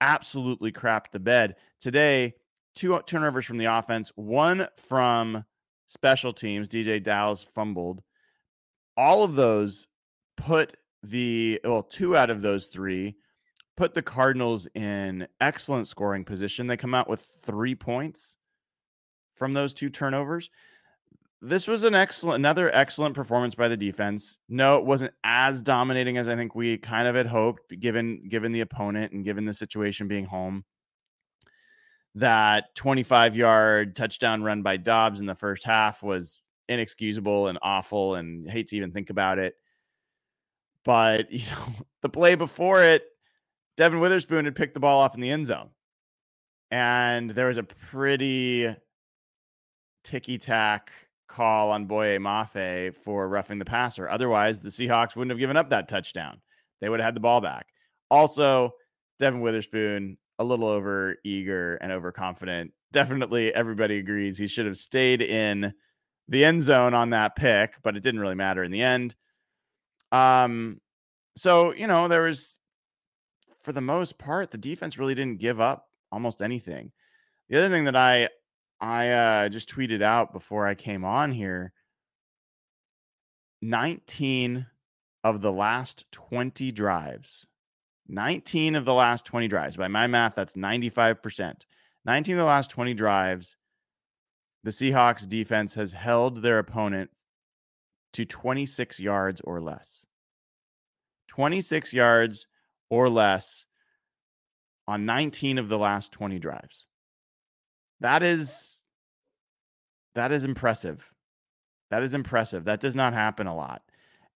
absolutely 0.00 0.72
crapped 0.72 1.12
the 1.12 1.20
bed. 1.20 1.56
Today, 1.80 2.34
two 2.74 2.98
turnovers 3.06 3.46
from 3.46 3.58
the 3.58 3.66
offense, 3.66 4.12
one 4.16 4.66
from 4.76 5.44
special 5.86 6.32
teams. 6.32 6.68
DeeJay 6.68 7.02
Dallas 7.02 7.42
fumbled 7.42 8.02
all 8.96 9.22
of 9.22 9.34
those 9.34 9.86
put 10.36 10.76
the 11.02 11.60
well, 11.64 11.82
two 11.82 12.16
out 12.16 12.30
of 12.30 12.42
those 12.42 12.66
three 12.66 13.16
put 13.76 13.94
the 13.94 14.02
Cardinals 14.02 14.68
in 14.74 15.26
excellent 15.40 15.88
scoring 15.88 16.24
position. 16.24 16.66
They 16.66 16.76
come 16.76 16.94
out 16.94 17.08
with 17.08 17.26
three 17.42 17.74
points 17.74 18.36
from 19.34 19.52
those 19.52 19.74
two 19.74 19.88
turnovers. 19.88 20.50
This 21.42 21.68
was 21.68 21.84
an 21.84 21.94
excellent, 21.94 22.36
another 22.36 22.74
excellent 22.74 23.14
performance 23.14 23.54
by 23.54 23.68
the 23.68 23.76
defense. 23.76 24.38
No, 24.48 24.78
it 24.78 24.84
wasn't 24.84 25.12
as 25.24 25.62
dominating 25.62 26.16
as 26.16 26.28
I 26.28 26.36
think 26.36 26.54
we 26.54 26.78
kind 26.78 27.06
of 27.06 27.14
had 27.14 27.26
hoped, 27.26 27.78
given 27.80 28.28
given 28.28 28.52
the 28.52 28.62
opponent 28.62 29.12
and 29.12 29.24
given 29.24 29.44
the 29.44 29.52
situation 29.52 30.08
being 30.08 30.24
home. 30.24 30.64
That 32.14 32.74
25 32.76 33.36
yard 33.36 33.96
touchdown 33.96 34.42
run 34.42 34.62
by 34.62 34.76
Dobbs 34.76 35.20
in 35.20 35.26
the 35.26 35.34
first 35.34 35.64
half 35.64 36.02
was 36.02 36.43
inexcusable 36.68 37.48
and 37.48 37.58
awful 37.62 38.14
and 38.14 38.48
hate 38.48 38.68
to 38.68 38.76
even 38.76 38.92
think 38.92 39.10
about 39.10 39.38
it. 39.38 39.54
But, 40.84 41.30
you 41.32 41.50
know, 41.50 41.86
the 42.02 42.08
play 42.08 42.34
before 42.34 42.82
it, 42.82 43.04
Devon 43.76 44.00
Witherspoon 44.00 44.44
had 44.44 44.54
picked 44.54 44.74
the 44.74 44.80
ball 44.80 45.00
off 45.00 45.14
in 45.14 45.20
the 45.20 45.30
end 45.30 45.46
zone. 45.46 45.70
And 46.70 47.30
there 47.30 47.46
was 47.46 47.58
a 47.58 47.62
pretty 47.62 48.74
ticky 50.02 50.38
tack 50.38 50.90
call 51.28 51.70
on 51.70 51.86
Boye 51.86 52.18
Mafe 52.18 52.94
for 52.94 53.28
roughing 53.28 53.58
the 53.58 53.64
passer. 53.64 54.08
Otherwise, 54.08 54.60
the 54.60 54.68
Seahawks 54.68 55.16
wouldn't 55.16 55.30
have 55.30 55.38
given 55.38 55.56
up 55.56 55.70
that 55.70 55.88
touchdown. 55.88 56.40
They 56.80 56.88
would 56.88 57.00
have 57.00 57.06
had 57.06 57.16
the 57.16 57.20
ball 57.20 57.40
back. 57.40 57.66
Also, 58.10 58.74
Devon 59.18 59.40
Witherspoon, 59.40 60.18
a 60.38 60.44
little 60.44 60.68
over 60.68 61.16
eager 61.24 61.76
and 61.76 61.92
overconfident. 61.92 62.72
Definitely 62.92 63.54
everybody 63.54 63.98
agrees 63.98 64.36
he 64.36 64.46
should 64.46 64.66
have 64.66 64.76
stayed 64.76 65.22
in 65.22 65.72
the 66.28 66.44
end 66.44 66.62
zone 66.62 66.94
on 66.94 67.10
that 67.10 67.36
pick, 67.36 67.76
but 67.82 67.96
it 67.96 68.02
didn't 68.02 68.20
really 68.20 68.34
matter 68.34 68.64
in 68.64 68.70
the 68.70 68.82
end. 68.82 69.14
Um, 70.12 70.80
so 71.36 71.72
you 71.74 71.86
know, 71.86 72.08
there 72.08 72.22
was 72.22 72.58
for 73.62 73.72
the 73.72 73.80
most 73.80 74.18
part, 74.18 74.50
the 74.50 74.58
defense 74.58 74.98
really 74.98 75.14
didn't 75.14 75.40
give 75.40 75.60
up 75.60 75.88
almost 76.12 76.42
anything. 76.42 76.92
The 77.48 77.58
other 77.58 77.68
thing 77.68 77.84
that 77.84 77.96
I 77.96 78.28
I 78.80 79.10
uh, 79.10 79.48
just 79.48 79.74
tweeted 79.74 80.02
out 80.02 80.32
before 80.32 80.66
I 80.66 80.74
came 80.74 81.04
on 81.04 81.32
here 81.32 81.72
19 83.62 84.66
of 85.22 85.40
the 85.40 85.52
last 85.52 86.10
20 86.12 86.70
drives 86.72 87.46
19 88.08 88.74
of 88.74 88.84
the 88.84 88.94
last 88.94 89.24
20 89.24 89.48
drives. 89.48 89.76
By 89.76 89.88
my 89.88 90.06
math, 90.06 90.34
that's 90.34 90.54
95%. 90.54 91.62
19 92.04 92.34
of 92.34 92.38
the 92.38 92.44
last 92.44 92.70
20 92.70 92.94
drives, 92.94 93.56
the 94.64 94.70
Seahawks 94.70 95.28
defense 95.28 95.74
has 95.74 95.92
held 95.92 96.42
their 96.42 96.58
opponent 96.58 97.10
to 98.14 98.24
26 98.24 98.98
yards 98.98 99.40
or 99.42 99.60
less. 99.60 100.06
26 101.28 101.92
yards 101.92 102.46
or 102.88 103.10
less 103.10 103.66
on 104.88 105.04
19 105.04 105.58
of 105.58 105.68
the 105.68 105.78
last 105.78 106.12
20 106.12 106.38
drives. 106.38 106.86
That 108.00 108.22
is 108.22 108.80
that 110.14 110.32
is 110.32 110.44
impressive. 110.44 111.12
That 111.90 112.02
is 112.02 112.14
impressive. 112.14 112.64
That 112.64 112.80
does 112.80 112.96
not 112.96 113.12
happen 113.12 113.46
a 113.46 113.54
lot. 113.54 113.82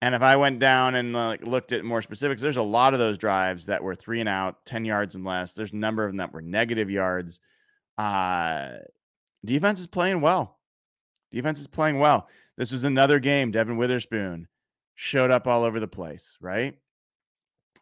And 0.03 0.15
if 0.15 0.23
I 0.23 0.37
went 0.37 0.59
down 0.59 0.95
and 0.95 1.13
like 1.13 1.47
looked 1.47 1.73
at 1.73 1.85
more 1.85 2.03
specifics, 2.03 2.43
there's 2.43 2.57
a 2.57 2.63
lot 2.63 2.93
of 2.93 2.99
those 2.99 3.17
drives 3.17 3.67
that 3.67 3.83
were 3.83 3.95
three 3.95 4.21
and 4.21 4.29
out, 4.29 4.65
10 4.67 4.85
yards 4.85 5.15
and 5.15 5.25
less. 5.25 5.55
There's 5.55 5.73
a 5.73 5.77
number 5.77 6.05
of 6.05 6.11
them 6.11 6.19
that 6.19 6.35
were 6.35 6.43
negative 6.43 6.91
yards. 6.91 7.41
Uh 7.97 8.79
defense 9.45 9.81
is 9.81 9.87
playing 9.87 10.21
well. 10.21 10.59
Defense 11.31 11.61
is 11.61 11.67
playing 11.67 11.99
well. 11.99 12.29
This 12.57 12.73
was 12.73 12.85
another 12.85 13.19
game. 13.19 13.51
Devon 13.51 13.77
Witherspoon 13.77 14.49
showed 14.95 15.31
up 15.31 15.47
all 15.47 15.63
over 15.63 15.81
the 15.81 15.89
place, 15.89 16.37
right? 16.41 16.75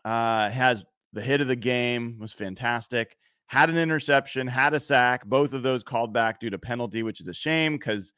Uh 0.04 0.50
has 0.50 0.84
the 1.12 1.22
hit 1.22 1.40
of 1.40 1.48
the 1.48 1.56
game 1.56 2.18
was 2.18 2.32
fantastic. 2.32 3.16
Had 3.46 3.70
an 3.70 3.78
interception, 3.78 4.46
had 4.46 4.74
a 4.74 4.80
sack, 4.80 5.24
both 5.24 5.52
of 5.52 5.62
those 5.62 5.82
called 5.82 6.12
back 6.12 6.40
due 6.40 6.50
to 6.50 6.58
penalty, 6.58 7.02
which 7.02 7.20
is 7.20 7.28
a 7.28 7.32
shame 7.32 7.76
because 7.76 8.12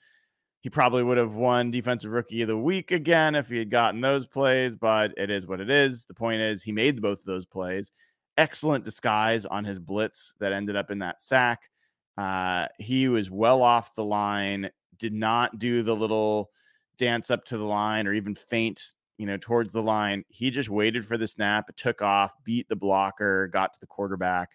he 0.61 0.71
probably 0.71 1.03
would 1.03 1.19
have 1.19 1.35
won 1.35 1.71
defensive 1.71 2.11
rookie 2.11 2.43
of 2.43 2.49
the 2.49 2.57
week 2.57 2.91
again 2.91 3.35
if 3.35 3.49
he 3.49 3.59
had 3.59 3.71
gotten 3.71 4.01
those 4.01 4.27
plays, 4.27 4.77
but 4.77 5.13
it 5.17 5.31
is 5.31 5.47
what 5.47 5.61
it 5.61 5.71
is. 5.71 6.05
The 6.07 6.15
point 6.15 6.41
is 6.41 6.63
he 6.63 6.73
made 6.73 7.01
both 7.01 7.21
of 7.21 7.27
those 7.27 7.47
plays. 7.47 7.93
Excellent 8.37 8.85
disguise 8.85 9.47
on 9.47 9.65
his 9.65 9.79
blitz 9.79 10.35
that 10.41 10.53
ended 10.53 10.77
up 10.77 10.91
in 10.91 10.99
that 10.99 11.23
sack. 11.23 11.71
Uh, 12.19 12.67
he 12.79 13.07
was 13.07 13.31
well 13.31 13.63
off 13.63 13.95
the 13.95 14.05
line, 14.05 14.69
did 14.99 15.13
not 15.13 15.61
do 15.61 15.85
the 15.85 15.95
little 15.95 16.51
dance 16.99 17.31
up 17.31 17.45
to 17.45 17.57
the 17.57 17.65
line 17.65 18.09
or 18.09 18.13
even 18.13 18.35
faint, 18.35 18.83
you 19.19 19.27
know, 19.27 19.37
towards 19.37 19.73
the 19.73 19.83
line. 19.83 20.25
He 20.29 20.51
just 20.51 20.69
waited 20.69 21.07
for 21.07 21.17
the 21.17 21.29
snap, 21.29 21.71
took 21.77 22.03
off, 22.03 22.35
beat 22.43 22.69
the 22.69 22.75
blocker, 22.75 23.47
got 23.47 23.73
to 23.73 23.81
the 23.81 23.87
quarterback. 23.87 24.51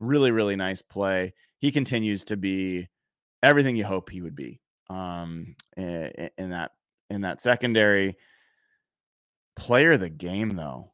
Really, 0.00 0.32
really 0.32 0.56
nice 0.56 0.82
play. 0.82 1.32
He 1.60 1.70
continues 1.70 2.24
to 2.24 2.36
be 2.36 2.88
everything 3.40 3.76
you 3.76 3.84
hope 3.84 4.10
he 4.10 4.20
would 4.20 4.34
be 4.34 4.60
um, 4.90 5.54
in, 5.76 6.30
in 6.36 6.50
that 6.50 6.72
in 7.08 7.20
that 7.20 7.40
secondary. 7.40 8.16
Player 9.54 9.92
of 9.92 10.00
the 10.00 10.10
game 10.10 10.50
though. 10.50 10.92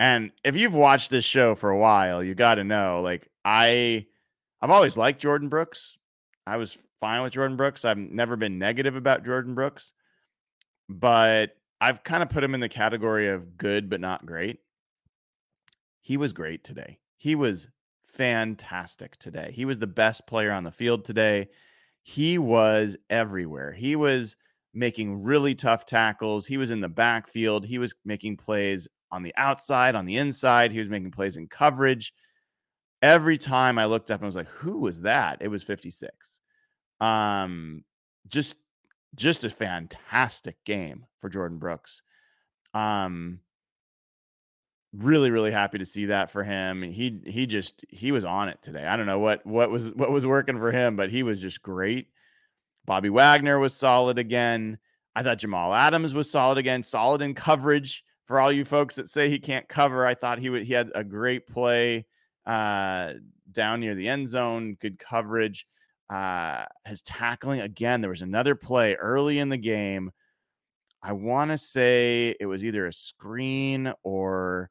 And 0.00 0.32
if 0.44 0.56
you've 0.56 0.74
watched 0.74 1.10
this 1.10 1.24
show 1.24 1.54
for 1.54 1.70
a 1.70 1.78
while, 1.78 2.24
you 2.24 2.34
got 2.34 2.56
to 2.56 2.64
know 2.64 3.02
like 3.02 3.30
I 3.44 4.06
I've 4.66 4.72
always 4.72 4.96
liked 4.96 5.22
Jordyn 5.22 5.48
Brooks. 5.48 5.96
I 6.46 6.56
was 6.56 6.76
fine 7.00 7.22
with 7.22 7.34
Jordyn 7.34 7.56
Brooks. 7.56 7.84
I've 7.84 7.98
never 7.98 8.34
been 8.34 8.58
negative 8.58 8.96
about 8.96 9.24
Jordyn 9.24 9.54
Brooks, 9.54 9.92
but 10.88 11.56
I've 11.80 12.02
kind 12.02 12.22
of 12.22 12.30
put 12.30 12.42
him 12.42 12.52
in 12.52 12.60
the 12.60 12.68
category 12.68 13.28
of 13.28 13.56
good 13.56 13.88
but 13.88 14.00
not 14.00 14.26
great. 14.26 14.58
He 16.00 16.16
was 16.16 16.32
great 16.32 16.64
today. 16.64 16.98
He 17.16 17.36
was 17.36 17.68
fantastic 18.06 19.16
today. 19.18 19.52
He 19.54 19.64
was 19.64 19.78
the 19.78 19.86
best 19.86 20.26
player 20.26 20.52
on 20.52 20.64
the 20.64 20.72
field 20.72 21.04
today 21.04 21.48
he 22.08 22.38
was 22.38 22.96
everywhere. 23.10 23.72
He 23.72 23.96
was 23.96 24.36
making 24.72 25.24
really 25.24 25.56
tough 25.56 25.84
tackles. 25.84 26.46
He 26.46 26.56
was 26.56 26.70
in 26.70 26.80
the 26.80 26.88
backfield. 26.88 27.66
He 27.66 27.78
was 27.78 27.96
making 28.04 28.36
plays 28.36 28.86
on 29.10 29.24
the 29.24 29.34
outside, 29.36 29.96
on 29.96 30.06
the 30.06 30.16
inside. 30.16 30.70
He 30.70 30.78
was 30.78 30.88
making 30.88 31.10
plays 31.10 31.36
in 31.36 31.48
coverage. 31.48 32.14
Every 33.02 33.38
time 33.38 33.78
I 33.78 33.86
looked 33.86 34.10
up 34.10 34.20
and 34.20 34.26
was 34.26 34.36
like, 34.36 34.48
who 34.48 34.78
was 34.78 35.02
that? 35.02 35.38
It 35.40 35.48
was 35.48 35.62
56. 35.62 36.40
Um, 37.00 37.84
just 38.28 38.56
just 39.14 39.44
a 39.44 39.50
fantastic 39.50 40.56
game 40.64 41.06
for 41.20 41.30
Jordyn 41.30 41.58
Brooks. 41.58 42.02
Um, 42.74 43.40
really 44.98 45.30
really 45.30 45.50
happy 45.50 45.78
to 45.78 45.84
see 45.84 46.06
that 46.06 46.30
for 46.30 46.42
him 46.42 46.80
he 46.80 47.20
he 47.26 47.46
just 47.46 47.84
he 47.88 48.12
was 48.12 48.24
on 48.24 48.48
it 48.48 48.58
today 48.62 48.86
i 48.86 48.96
don't 48.96 49.06
know 49.06 49.18
what 49.18 49.44
what 49.44 49.70
was 49.70 49.92
what 49.94 50.10
was 50.10 50.24
working 50.24 50.58
for 50.58 50.70
him 50.70 50.96
but 50.96 51.10
he 51.10 51.22
was 51.22 51.40
just 51.40 51.62
great 51.62 52.08
bobby 52.86 53.10
wagner 53.10 53.58
was 53.58 53.74
solid 53.74 54.18
again 54.18 54.78
i 55.14 55.22
thought 55.22 55.38
jamal 55.38 55.74
adams 55.74 56.14
was 56.14 56.30
solid 56.30 56.56
again 56.56 56.82
solid 56.82 57.20
in 57.20 57.34
coverage 57.34 58.04
for 58.24 58.40
all 58.40 58.50
you 58.50 58.64
folks 58.64 58.94
that 58.94 59.08
say 59.08 59.28
he 59.28 59.38
can't 59.38 59.68
cover 59.68 60.06
i 60.06 60.14
thought 60.14 60.38
he 60.38 60.48
would 60.48 60.62
he 60.62 60.72
had 60.72 60.90
a 60.94 61.04
great 61.04 61.46
play 61.46 62.06
uh 62.46 63.12
down 63.52 63.80
near 63.80 63.94
the 63.94 64.08
end 64.08 64.28
zone 64.28 64.76
good 64.80 64.98
coverage 64.98 65.66
uh 66.10 66.64
his 66.84 67.02
tackling 67.02 67.60
again 67.60 68.00
there 68.00 68.10
was 68.10 68.22
another 68.22 68.54
play 68.54 68.94
early 68.94 69.38
in 69.38 69.48
the 69.48 69.56
game 69.56 70.10
i 71.02 71.12
want 71.12 71.50
to 71.50 71.58
say 71.58 72.36
it 72.38 72.46
was 72.46 72.64
either 72.64 72.86
a 72.86 72.92
screen 72.92 73.92
or 74.04 74.70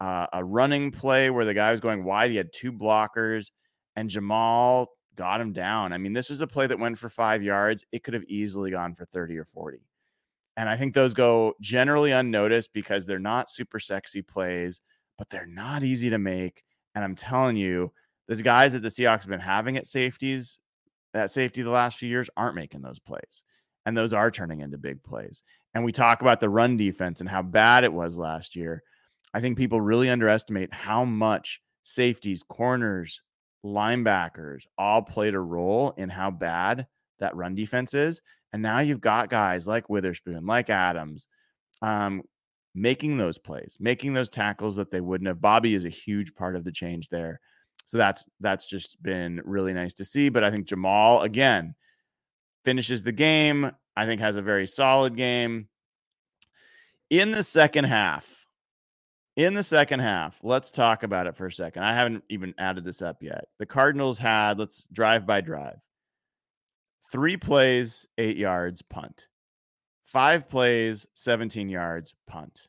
uh, 0.00 0.26
a 0.32 0.44
running 0.44 0.90
play 0.90 1.30
where 1.30 1.44
the 1.44 1.54
guy 1.54 1.70
was 1.70 1.80
going 1.80 2.04
wide. 2.04 2.30
He 2.30 2.36
had 2.36 2.52
two 2.52 2.72
blockers, 2.72 3.50
and 3.94 4.10
Jamal 4.10 4.88
got 5.14 5.40
him 5.40 5.52
down. 5.52 5.92
I 5.92 5.98
mean, 5.98 6.12
this 6.12 6.28
was 6.28 6.40
a 6.40 6.46
play 6.46 6.66
that 6.66 6.78
went 6.78 6.98
for 6.98 7.08
five 7.08 7.42
yards. 7.42 7.84
It 7.92 8.04
could 8.04 8.14
have 8.14 8.24
easily 8.24 8.70
gone 8.70 8.94
for 8.94 9.06
30 9.06 9.38
or 9.38 9.44
40. 9.44 9.78
And 10.58 10.68
I 10.68 10.76
think 10.76 10.94
those 10.94 11.14
go 11.14 11.54
generally 11.60 12.12
unnoticed 12.12 12.72
because 12.72 13.06
they're 13.06 13.18
not 13.18 13.50
super 13.50 13.78
sexy 13.78 14.22
plays, 14.22 14.80
but 15.18 15.30
they're 15.30 15.46
not 15.46 15.82
easy 15.82 16.10
to 16.10 16.18
make. 16.18 16.62
And 16.96 17.04
I'm 17.04 17.14
telling 17.14 17.56
you, 17.56 17.92
the 18.26 18.36
guys 18.36 18.72
that 18.72 18.80
the 18.80 18.88
Seahawks 18.88 19.20
have 19.20 19.28
been 19.28 19.38
having 19.38 19.76
at 19.76 19.86
safeties, 19.86 20.58
at 21.14 21.30
safety 21.30 21.62
the 21.62 21.70
last 21.70 21.98
few 21.98 22.08
years, 22.08 22.30
aren't 22.36 22.56
making 22.56 22.80
those 22.80 22.98
plays. 22.98 23.42
And 23.84 23.96
those 23.96 24.12
are 24.12 24.30
turning 24.30 24.62
into 24.62 24.78
big 24.78 25.04
plays. 25.04 25.44
And 25.74 25.84
we 25.84 25.92
talk 25.92 26.22
about 26.22 26.40
the 26.40 26.48
run 26.48 26.78
defense 26.78 27.20
and 27.20 27.28
how 27.28 27.42
bad 27.42 27.84
it 27.84 27.92
was 27.92 28.16
last 28.16 28.56
year. 28.56 28.82
I 29.34 29.40
think 29.40 29.58
people 29.58 29.80
really 29.80 30.08
underestimate 30.08 30.72
how 30.72 31.04
much 31.04 31.60
safeties, 31.82 32.42
corners, 32.42 33.20
linebackers 33.64 34.62
all 34.78 35.02
played 35.02 35.34
a 35.34 35.40
role 35.40 35.92
in 35.98 36.08
how 36.08 36.30
bad 36.30 36.86
that 37.18 37.36
run 37.36 37.54
defense 37.54 37.92
is. 37.92 38.22
And 38.52 38.62
now 38.62 38.78
you've 38.78 39.02
got 39.02 39.28
guys 39.28 39.66
like 39.66 39.90
Witherspoon, 39.90 40.46
like 40.46 40.70
Adams, 40.70 41.28
um, 41.82 42.22
making 42.76 43.16
those 43.16 43.38
plays, 43.38 43.78
making 43.80 44.12
those 44.12 44.28
tackles 44.28 44.76
that 44.76 44.90
they 44.90 45.00
wouldn't 45.00 45.26
have. 45.26 45.40
Bobby 45.40 45.74
is 45.74 45.84
a 45.84 45.90
huge 45.90 46.34
part 46.34 46.54
of 46.54 46.62
the 46.62 46.70
change 46.70 47.08
there. 47.08 47.40
So 47.86 47.96
that's 47.98 48.28
that's 48.40 48.66
just 48.66 49.02
been 49.02 49.40
really 49.44 49.72
nice 49.72 49.94
to 49.94 50.04
see. 50.04 50.28
But 50.28 50.44
I 50.44 50.50
think 50.50 50.66
Jamal 50.66 51.22
again 51.22 51.74
finishes 52.64 53.02
the 53.02 53.12
game. 53.12 53.70
I 53.96 54.04
think 54.04 54.20
has 54.20 54.36
a 54.36 54.42
very 54.42 54.66
solid 54.66 55.16
game. 55.16 55.68
In 57.08 57.30
the 57.30 57.42
second 57.42 57.84
half, 57.84 58.46
in 59.36 59.54
the 59.54 59.62
second 59.62 60.00
half, 60.00 60.38
let's 60.42 60.70
talk 60.70 61.02
about 61.02 61.26
it 61.26 61.36
for 61.36 61.46
a 61.46 61.52
second. 61.52 61.84
I 61.84 61.94
haven't 61.94 62.24
even 62.28 62.54
added 62.58 62.84
this 62.84 63.00
up 63.00 63.22
yet. 63.22 63.44
The 63.58 63.66
Cardinals 63.66 64.18
had, 64.18 64.58
let's 64.58 64.86
drive 64.92 65.26
by 65.26 65.40
drive, 65.40 65.80
three 67.12 67.36
plays, 67.36 68.06
eight 68.18 68.36
yards, 68.36 68.82
punt. 68.82 69.28
Five 70.16 70.48
plays, 70.48 71.06
17 71.12 71.68
yards, 71.68 72.14
punt. 72.26 72.68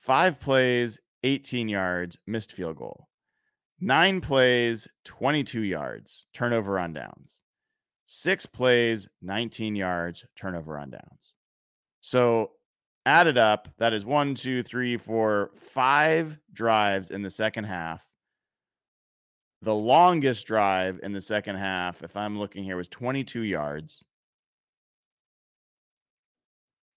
Five 0.00 0.40
plays, 0.40 0.98
18 1.22 1.68
yards, 1.68 2.18
missed 2.26 2.50
field 2.50 2.74
goal. 2.74 3.06
Nine 3.80 4.20
plays, 4.20 4.88
22 5.04 5.60
yards, 5.62 6.26
turnover 6.34 6.80
on 6.80 6.92
downs. 6.92 7.38
Six 8.04 8.46
plays, 8.46 9.08
19 9.22 9.76
yards, 9.76 10.24
turnover 10.34 10.76
on 10.76 10.90
downs. 10.90 11.34
So 12.00 12.50
added 13.06 13.38
up, 13.38 13.68
that 13.78 13.92
is 13.92 14.04
one, 14.04 14.34
two, 14.34 14.64
three, 14.64 14.96
four, 14.96 15.52
five 15.54 16.36
drives 16.52 17.12
in 17.12 17.22
the 17.22 17.30
second 17.30 17.62
half. 17.62 18.04
The 19.60 19.72
longest 19.72 20.48
drive 20.48 20.98
in 21.04 21.12
the 21.12 21.20
second 21.20 21.58
half, 21.58 22.02
if 22.02 22.16
I'm 22.16 22.40
looking 22.40 22.64
here, 22.64 22.76
was 22.76 22.88
22 22.88 23.42
yards. 23.42 24.02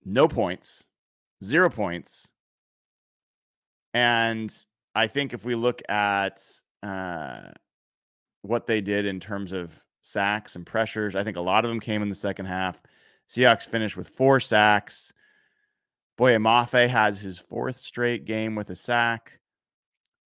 No 0.05 0.27
points, 0.27 0.83
zero 1.43 1.69
points. 1.69 2.29
And 3.93 4.53
I 4.93 5.07
think 5.07 5.33
if 5.33 5.43
we 5.43 5.55
look 5.55 5.81
at 5.89 6.41
uh, 6.83 7.49
what 8.43 8.67
they 8.67 8.81
did 8.81 9.05
in 9.05 9.19
terms 9.19 9.51
of 9.51 9.73
sacks 10.01 10.55
and 10.55 10.65
pressures, 10.65 11.15
I 11.15 11.23
think 11.23 11.37
a 11.37 11.41
lot 11.41 11.65
of 11.65 11.69
them 11.69 11.79
came 11.79 12.01
in 12.01 12.09
the 12.09 12.15
second 12.15 12.45
half. 12.45 12.79
Seahawks 13.29 13.63
finished 13.63 13.97
with 13.97 14.09
four 14.09 14.39
sacks. 14.39 15.11
Boye 16.17 16.37
Mafe 16.37 16.87
has 16.87 17.19
his 17.19 17.39
fourth 17.39 17.77
straight 17.77 18.25
game 18.25 18.55
with 18.55 18.69
a 18.69 18.75
sack. 18.75 19.39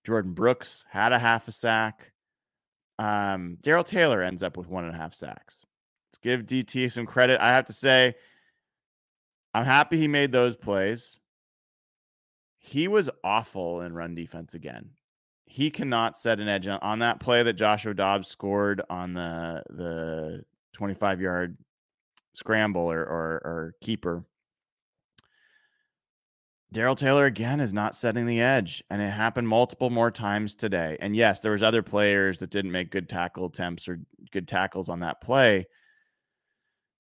Jordyn 0.06 0.36
Brooks 0.36 0.86
had 0.90 1.14
a 1.14 1.20
half 1.20 1.48
a 1.48 1.52
sack. 1.52 2.12
Um, 2.98 3.58
Darrell 3.62 3.84
Taylor 3.84 4.22
ends 4.22 4.44
up 4.44 4.58
with 4.58 4.68
one 4.68 4.86
and 4.86 4.94
a 4.94 4.98
half 4.98 5.14
sacks. 5.14 5.66
Let's 6.10 6.20
give 6.22 6.46
DT 6.46 6.92
some 6.92 7.06
credit. 7.06 7.40
I 7.40 7.50
have 7.50 7.66
to 7.68 7.74
say, 7.74 8.16
I'm 9.54 9.66
happy 9.66 9.98
he 9.98 10.08
made 10.08 10.32
those 10.32 10.56
plays. 10.56 11.20
he 12.60 12.88
was 12.88 13.10
awful 13.24 13.82
in 13.82 13.94
run 13.94 14.16
defense 14.16 14.54
again. 14.54 14.92
He 15.46 15.72
cannot 15.72 16.18
set 16.18 16.40
an 16.40 16.48
edge 16.48 16.68
on, 16.68 16.80
on 16.82 17.00
that 17.00 17.20
play 17.20 17.42
that 17.44 17.54
Joshua 17.54 17.94
Dobbs 17.94 18.28
scored 18.28 18.82
on 18.90 19.14
the 19.14 19.64
the 19.70 20.44
25 20.74 21.22
yard 21.22 21.58
scramble 22.34 22.92
or, 22.92 23.00
or, 23.00 23.42
or 23.44 23.76
keeper. 23.82 24.24
Darrell 26.72 26.96
Taylor 26.96 27.26
again 27.26 27.60
is 27.60 27.74
not 27.74 27.96
setting 27.96 28.28
the 28.28 28.42
edge, 28.42 28.84
and 28.92 29.02
it 29.02 29.10
happened 29.10 29.48
multiple 29.48 29.90
more 29.90 30.12
times 30.12 30.54
today. 30.54 30.98
And 31.02 31.16
yes, 31.16 31.40
there 31.40 31.54
was 31.54 31.64
other 31.64 31.82
players 31.82 32.38
that 32.40 32.52
didn't 32.52 32.72
make 32.72 32.92
good 32.92 33.10
tackle 33.10 33.48
attempts 33.48 33.88
or 33.88 34.00
good 34.32 34.48
tackles 34.48 34.88
on 34.88 35.00
that 35.00 35.20
play. 35.20 35.66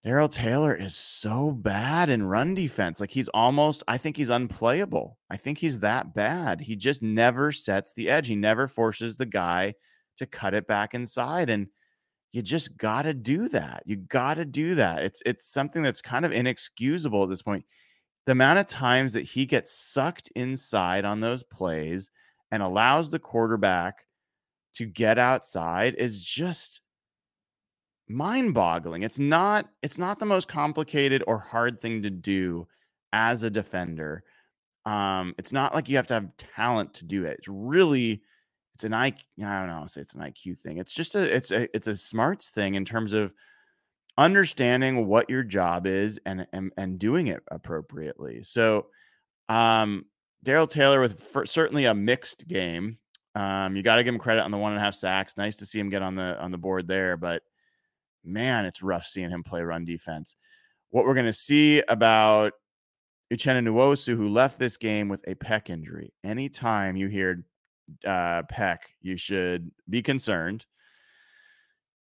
Darrell 0.03 0.29
Taylor 0.29 0.74
is 0.74 0.96
so 0.96 1.51
bad 1.51 2.10
in 2.10 2.24
run 2.24 2.56
defense. 2.56 3.00
Like 3.00 3.12
he's 3.12 3.27
almost, 3.29 3.84
I 3.88 3.98
think 3.98 4.15
he's 4.15 4.29
unplayable. 4.29 5.18
I 5.29 5.38
think 5.38 5.58
he's 5.58 5.82
that 5.82 6.15
bad. 6.15 6.62
He 6.62 6.75
just 6.75 7.03
never 7.03 7.51
sets 7.51 7.94
the 7.94 8.10
edge. 8.10 8.27
He 8.27 8.36
never 8.36 8.68
forces 8.68 9.18
the 9.18 9.25
guy 9.25 9.75
to 10.18 10.25
cut 10.25 10.53
it 10.53 10.68
back 10.68 10.94
inside. 10.94 11.50
And 11.50 11.68
you 12.32 12.41
just 12.41 12.77
gotta 12.77 13.13
do 13.13 13.50
that. 13.50 13.84
You 13.86 13.98
gotta 13.98 14.46
do 14.46 14.75
that. 14.75 15.03
It's 15.03 15.22
it's 15.25 15.51
something 15.51 15.82
that's 15.82 16.01
kind 16.01 16.25
of 16.25 16.32
inexcusable 16.32 17.24
at 17.24 17.29
this 17.29 17.41
point 17.41 17.65
the 18.29 18.34
amount 18.34 18.60
of 18.60 18.68
times 18.68 19.13
that 19.13 19.24
he 19.24 19.48
gets 19.48 19.72
sucked 19.72 20.29
inside 20.36 21.03
on 21.03 21.20
those 21.20 21.41
plays 21.41 22.12
and 22.51 22.62
allows 22.62 23.10
the 23.10 23.18
quarterback 23.18 24.06
to 24.75 24.86
get 24.86 25.18
outside 25.18 25.96
is 25.96 26.22
just 26.24 26.82
mind-boggling. 28.10 29.04
It's 29.04 29.20
not 29.20 29.70
it's 29.82 29.98
not 29.98 30.20
the 30.20 30.25
most 30.25 30.48
complicated 30.48 31.24
or 31.28 31.39
hard 31.39 31.80
thing 31.80 32.01
to 32.04 32.10
do 32.10 32.68
as 33.13 33.44
a 33.44 33.50
defender. 33.50 34.24
Um, 34.86 35.36
it's 35.38 35.51
not 35.51 35.75
like 35.75 35.88
you 35.88 35.98
have 35.98 36.08
to 36.08 36.16
have 36.16 36.38
talent 36.38 36.96
to 36.96 37.06
do 37.06 37.25
it. 37.25 37.38
It's 37.39 37.48
really 37.48 38.22
it's 38.75 38.86
an 38.86 38.94
IQ, 38.94 39.18
I 39.46 39.60
don't 39.60 39.70
know, 39.70 39.86
say 39.88 40.01
it's 40.01 40.13
an 40.13 40.22
IQ 40.22 40.60
thing. 40.60 40.78
It's 40.78 40.94
just 40.94 41.16
a 41.16 41.36
it's 41.36 41.51
a 41.51 41.74
it's 41.75 41.88
a 41.88 41.98
smarts 41.98 42.50
thing 42.50 42.75
in 42.75 42.86
terms 42.86 43.13
of 43.13 43.34
understanding 44.18 45.08
what 45.08 45.30
your 45.30 45.44
job 45.44 45.86
is 45.86 46.20
and 46.25 46.48
and, 46.54 46.72
and 46.78 46.98
doing 46.98 47.28
it 47.28 47.44
appropriately. 47.51 48.42
So, 48.42 48.88
um, 49.50 50.06
Darrell 50.44 50.68
Taylor 50.68 51.01
with 51.01 51.22
for, 51.22 51.46
certainly 51.46 51.86
a 51.86 51.94
mixed 51.94 52.48
game. 52.48 52.98
Um, 53.36 53.75
you 53.75 53.84
got 53.84 53.96
to 53.96 54.04
give 54.04 54.13
him 54.13 54.20
credit 54.20 54.44
on 54.44 54.51
the 54.51 54.58
one 54.58 54.72
and 54.72 54.82
a 54.82 54.84
half 54.84 54.96
sacks. 54.96 55.38
Nice 55.38 55.58
to 55.58 55.66
see 55.66 55.80
him 55.80 55.89
get 55.89 56.01
on 56.01 56.16
the 56.16 56.39
on 56.42 56.51
the 56.51 56.58
board 56.58 56.88
there, 56.88 57.18
but 57.18 57.44
man, 58.24 58.66
it's 58.66 58.82
rough 58.82 59.06
seeing 59.06 59.30
him 59.30 59.44
play 59.44 59.62
run 59.62 59.86
defense. 59.86 60.36
What 60.92 61.06
we're 61.06 61.14
going 61.14 61.26
to 61.26 61.34
see 61.34 61.82
about 61.88 62.54
Uchenna 63.32 63.64
Nwosu, 63.64 64.16
who 64.16 64.30
left 64.30 64.58
this 64.58 64.78
game 64.78 65.08
with 65.08 65.22
a 65.28 65.36
pec 65.36 65.70
injury. 65.70 66.12
Anytime 66.24 66.96
you 66.96 67.08
hear 67.08 67.46
uh, 68.06 68.44
pec, 68.44 68.78
you 69.02 69.18
should 69.18 69.72
be 69.90 70.02
concerned. 70.02 70.66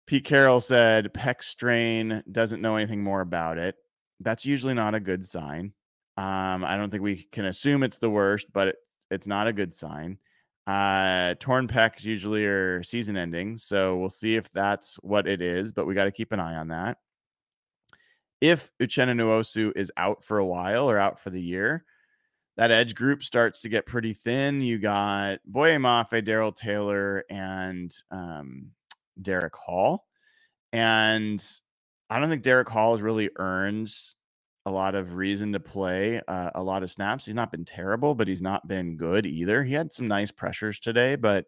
Pete 0.06 0.24
Carroll 0.24 0.60
said 0.60 1.12
pec 1.14 1.42
strain 1.42 2.22
doesn't 2.30 2.62
know 2.62 2.76
anything 2.76 3.02
more 3.02 3.22
about 3.22 3.58
it. 3.58 3.76
That's 4.20 4.46
usually 4.46 4.74
not 4.74 4.94
a 4.94 5.00
good 5.00 5.26
sign. 5.26 5.72
Um, 6.16 6.64
I 6.64 6.76
don't 6.76 6.90
think 6.90 7.02
we 7.02 7.28
can 7.32 7.46
assume 7.46 7.82
it's 7.82 7.98
the 7.98 8.10
worst, 8.10 8.46
but 8.52 8.68
it, 8.68 8.76
it's 9.10 9.26
not 9.26 9.48
a 9.48 9.52
good 9.52 9.74
sign. 9.74 10.18
Uh, 10.66 11.34
torn 11.38 11.68
pecs 11.68 12.04
usually 12.04 12.44
are 12.44 12.82
season 12.82 13.16
ending, 13.16 13.56
so 13.56 13.96
we'll 13.96 14.10
see 14.10 14.34
if 14.34 14.50
that's 14.52 14.96
what 14.96 15.28
it 15.28 15.40
is, 15.40 15.70
but 15.70 15.86
we 15.86 15.94
got 15.94 16.06
to 16.06 16.12
keep 16.12 16.32
an 16.32 16.40
eye 16.40 16.56
on 16.56 16.68
that. 16.68 16.98
If 18.40 18.70
Uchenna 18.82 19.12
Nwosu 19.12 19.72
is 19.76 19.92
out 19.96 20.24
for 20.24 20.38
a 20.38 20.46
while 20.46 20.90
or 20.90 20.98
out 20.98 21.20
for 21.20 21.30
the 21.30 21.40
year, 21.40 21.84
that 22.56 22.70
edge 22.70 22.94
group 22.94 23.22
starts 23.22 23.60
to 23.60 23.68
get 23.68 23.86
pretty 23.86 24.12
thin. 24.12 24.60
You 24.60 24.78
got 24.78 25.38
Boye 25.44 25.76
Mafe, 25.76 26.24
Darrell 26.24 26.52
Taylor, 26.52 27.24
and 27.30 27.94
um, 28.10 28.72
Derick 29.20 29.54
Hall. 29.54 30.06
And 30.72 31.42
I 32.10 32.18
don't 32.18 32.28
think 32.28 32.42
Derick 32.42 32.68
Hall 32.68 32.92
has 32.92 33.02
really 33.02 33.30
earned 33.36 33.92
a 34.66 34.70
lot 34.70 34.96
of 34.96 35.14
reason 35.14 35.52
to 35.52 35.60
play 35.60 36.20
uh, 36.26 36.50
a 36.56 36.62
lot 36.62 36.82
of 36.82 36.90
snaps. 36.90 37.24
He's 37.24 37.36
not 37.36 37.52
been 37.52 37.64
terrible, 37.64 38.16
but 38.16 38.26
he's 38.26 38.42
not 38.42 38.66
been 38.66 38.96
good 38.96 39.24
either. 39.24 39.62
He 39.62 39.72
had 39.72 39.92
some 39.92 40.08
nice 40.08 40.32
pressures 40.32 40.80
today, 40.80 41.14
but 41.14 41.46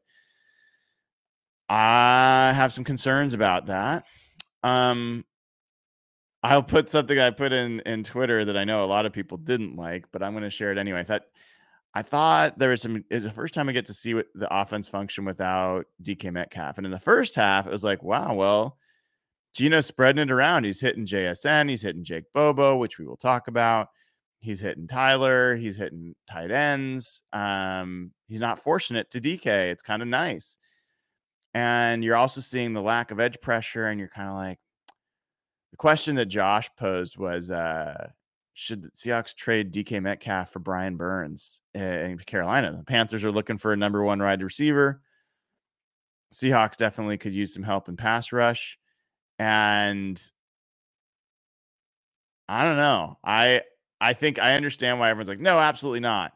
I 1.68 2.52
have 2.54 2.72
some 2.72 2.84
concerns 2.84 3.34
about 3.34 3.66
that. 3.66 4.06
Um, 4.62 5.24
I'll 6.44 6.62
put 6.62 6.90
something 6.90 7.18
I 7.18 7.30
put 7.30 7.52
in 7.52 7.80
in 7.80 8.04
Twitter 8.04 8.44
that 8.44 8.56
I 8.56 8.64
know 8.64 8.84
a 8.84 8.86
lot 8.86 9.04
of 9.04 9.12
people 9.12 9.36
didn't 9.36 9.74
like, 9.74 10.06
but 10.12 10.22
I'm 10.22 10.32
going 10.32 10.44
to 10.44 10.50
share 10.50 10.70
it 10.70 10.78
anyway. 10.78 11.00
I 11.00 11.04
thought 11.04 11.22
I 11.94 12.02
thought 12.02 12.58
there 12.58 12.70
was 12.70 12.82
some. 12.82 13.04
It's 13.10 13.24
the 13.24 13.32
first 13.32 13.54
time 13.54 13.68
I 13.68 13.72
get 13.72 13.86
to 13.86 13.94
see 13.94 14.14
what 14.14 14.26
the 14.34 14.46
offense 14.54 14.88
function 14.88 15.24
without 15.24 15.86
DK 16.02 16.32
Metcalf. 16.32 16.78
And 16.78 16.86
in 16.86 16.92
the 16.92 17.00
first 17.00 17.34
half, 17.34 17.66
it 17.66 17.72
was 17.72 17.82
like, 17.82 18.04
wow, 18.04 18.34
well, 18.34 18.78
Geno's 19.58 19.86
spreading 19.86 20.22
it 20.22 20.30
around. 20.30 20.62
He's 20.62 20.80
hitting 20.80 21.04
JSN. 21.04 21.68
He's 21.68 21.82
hitting 21.82 22.04
Jake 22.04 22.26
Bobo, 22.32 22.76
which 22.76 22.96
we 22.96 23.04
will 23.04 23.16
talk 23.16 23.48
about. 23.48 23.88
He's 24.38 24.60
hitting 24.60 24.86
Tyler. 24.86 25.56
He's 25.56 25.76
hitting 25.76 26.14
tight 26.30 26.52
ends. 26.52 27.22
Um, 27.32 28.12
he's 28.28 28.40
not 28.40 28.60
forcing 28.60 28.96
it 28.96 29.10
to 29.10 29.20
DK. 29.20 29.46
It's 29.46 29.82
kind 29.82 30.00
of 30.00 30.06
nice. 30.06 30.58
And 31.54 32.04
you're 32.04 32.14
also 32.14 32.40
seeing 32.40 32.72
the 32.72 32.80
lack 32.80 33.10
of 33.10 33.18
edge 33.18 33.40
pressure, 33.40 33.88
and 33.88 33.98
you're 33.98 34.08
kind 34.08 34.28
of 34.28 34.36
like, 34.36 34.60
the 35.72 35.76
question 35.76 36.14
that 36.14 36.26
Josh 36.26 36.70
posed 36.78 37.18
was, 37.18 37.50
uh, 37.50 38.10
should 38.54 38.82
the 38.82 38.90
Seahawks 38.90 39.34
trade 39.34 39.72
DK 39.72 40.00
Metcalf 40.00 40.52
for 40.52 40.60
Brian 40.60 40.96
Burns 40.96 41.60
in 41.74 42.16
Carolina? 42.26 42.70
The 42.70 42.84
Panthers 42.84 43.24
are 43.24 43.32
looking 43.32 43.58
for 43.58 43.72
a 43.72 43.76
number 43.76 44.04
one 44.04 44.22
wide 44.22 44.40
receiver. 44.40 45.02
Seahawks 46.32 46.76
definitely 46.76 47.18
could 47.18 47.34
use 47.34 47.52
some 47.52 47.64
help 47.64 47.88
in 47.88 47.96
pass 47.96 48.30
rush. 48.30 48.78
And 49.38 50.20
I 52.48 52.64
don't 52.64 52.76
know. 52.76 53.18
I 53.24 53.62
I 54.00 54.12
think 54.14 54.38
I 54.38 54.54
understand 54.54 54.98
why 54.98 55.10
everyone's 55.10 55.28
like, 55.28 55.40
no, 55.40 55.58
absolutely 55.58 56.00
not. 56.00 56.32